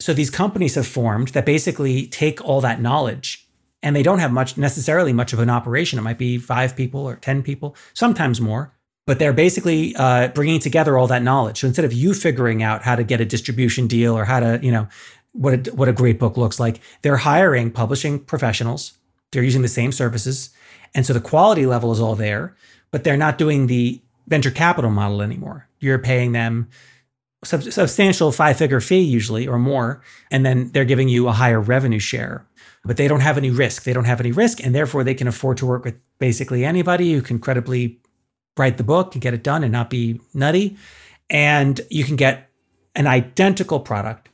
[0.00, 3.48] So these companies have formed that basically take all that knowledge
[3.82, 5.98] and they don't have much necessarily much of an operation.
[5.98, 8.72] It might be five people or 10 people, sometimes more,
[9.06, 11.60] but they're basically uh, bringing together all that knowledge.
[11.60, 14.58] So instead of you figuring out how to get a distribution deal or how to,
[14.62, 14.88] you know,
[15.32, 18.92] what a, what a great book looks like, they're hiring publishing professionals.
[19.32, 20.50] They're using the same services.
[20.94, 22.56] And so the quality level is all there
[22.94, 25.66] but they're not doing the venture capital model anymore.
[25.80, 26.68] You're paying them
[27.42, 31.60] sub- substantial five figure fee usually or more, and then they're giving you a higher
[31.60, 32.46] revenue share.
[32.84, 33.82] But they don't have any risk.
[33.82, 37.12] They don't have any risk, and therefore they can afford to work with basically anybody
[37.12, 37.98] who can credibly
[38.56, 40.76] write the book and get it done and not be nutty.
[41.28, 42.48] And you can get
[42.94, 44.28] an identical product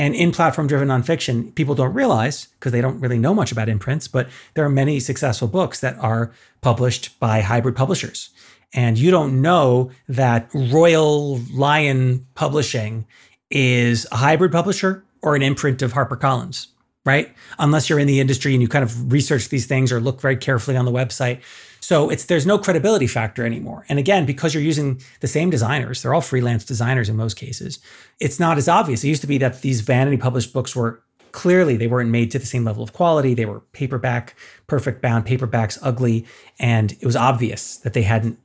[0.00, 3.68] and in platform driven nonfiction, people don't realize because they don't really know much about
[3.68, 6.32] imprints, but there are many successful books that are
[6.62, 8.30] published by hybrid publishers.
[8.72, 13.04] And you don't know that Royal Lion Publishing
[13.50, 16.68] is a hybrid publisher or an imprint of HarperCollins,
[17.04, 17.30] right?
[17.58, 20.36] Unless you're in the industry and you kind of research these things or look very
[20.36, 21.42] carefully on the website.
[21.80, 23.84] So it's there's no credibility factor anymore.
[23.88, 27.78] And again, because you're using the same designers, they're all freelance designers in most cases.
[28.20, 29.02] It's not as obvious.
[29.02, 31.02] It used to be that these vanity published books were
[31.32, 33.34] clearly they weren't made to the same level of quality.
[33.34, 36.26] They were paperback, perfect bound paperbacks, ugly,
[36.58, 38.38] and it was obvious that they hadn't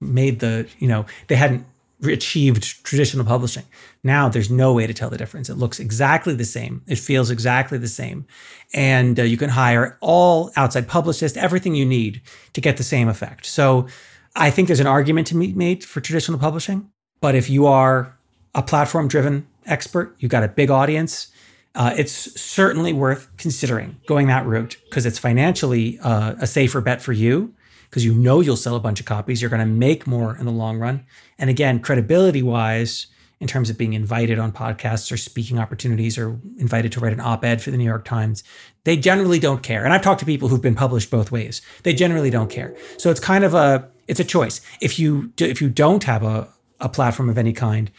[0.00, 1.66] made the, you know, they hadn't
[2.04, 3.64] achieved traditional publishing.
[4.02, 5.50] Now there's no way to tell the difference.
[5.50, 6.82] It looks exactly the same.
[6.86, 8.26] It feels exactly the same.
[8.72, 12.22] And uh, you can hire all outside publicists, everything you need
[12.54, 13.46] to get the same effect.
[13.46, 13.86] So
[14.34, 16.90] I think there's an argument to be made for traditional publishing.
[17.20, 18.16] But if you are
[18.54, 21.28] a platform driven expert, you've got a big audience,
[21.74, 27.00] uh, it's certainly worth considering going that route because it's financially uh, a safer bet
[27.00, 27.54] for you
[27.90, 29.42] because you know you'll sell a bunch of copies.
[29.42, 31.04] You're going to make more in the long run.
[31.38, 33.08] And again, credibility wise,
[33.40, 37.20] in terms of being invited on podcasts or speaking opportunities or invited to write an
[37.20, 38.44] op ed for the New York Times,
[38.84, 39.84] they generally don't care.
[39.84, 41.62] And I've talked to people who've been published both ways.
[41.82, 42.76] They generally don't care.
[42.98, 44.60] So it's kind of a it's a choice.
[44.80, 46.48] If you if you don't have a,
[46.80, 47.90] a platform of any kind,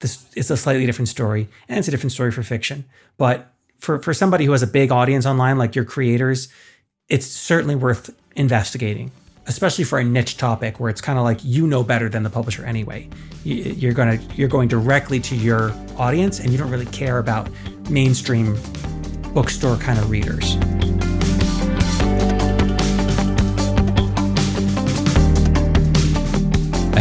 [0.00, 2.84] this it's a slightly different story, and it's a different story for fiction.
[3.16, 6.48] But for for somebody who has a big audience online, like your creators,
[7.08, 9.12] it's certainly worth investigating,
[9.46, 12.30] especially for a niche topic where it's kind of like you know better than the
[12.30, 13.08] publisher anyway.
[13.44, 17.48] You're gonna you're going directly to your audience, and you don't really care about
[17.90, 18.56] mainstream
[19.34, 20.56] bookstore kind of readers.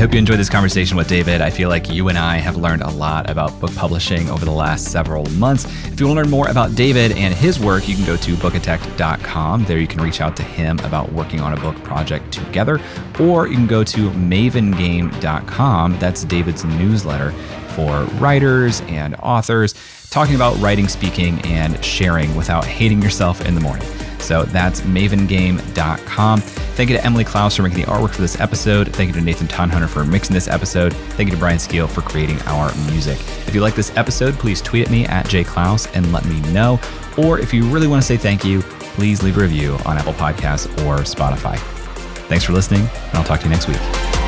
[0.01, 1.41] Hope you enjoyed this conversation with David.
[1.41, 4.51] I feel like you and I have learned a lot about book publishing over the
[4.51, 5.65] last several months.
[5.65, 8.33] If you want to learn more about David and his work, you can go to
[8.33, 9.65] bookitect.com.
[9.65, 12.81] There you can reach out to him about working on a book project together,
[13.19, 15.99] or you can go to mavengame.com.
[15.99, 17.31] That's David's newsletter
[17.75, 19.75] for writers and authors
[20.09, 23.87] talking about writing, speaking, and sharing without hating yourself in the morning.
[24.21, 26.41] So that's mavengame.com.
[26.41, 28.93] Thank you to Emily Clouse for making the artwork for this episode.
[28.93, 30.93] Thank you to Nathan Todhunter for mixing this episode.
[30.93, 33.19] Thank you to Brian Skeel for creating our music.
[33.47, 36.79] If you like this episode, please tweet at me at jclouse and let me know.
[37.17, 40.13] Or if you really want to say thank you, please leave a review on Apple
[40.13, 41.57] Podcasts or Spotify.
[42.27, 44.20] Thanks for listening, and I'll talk to you next week.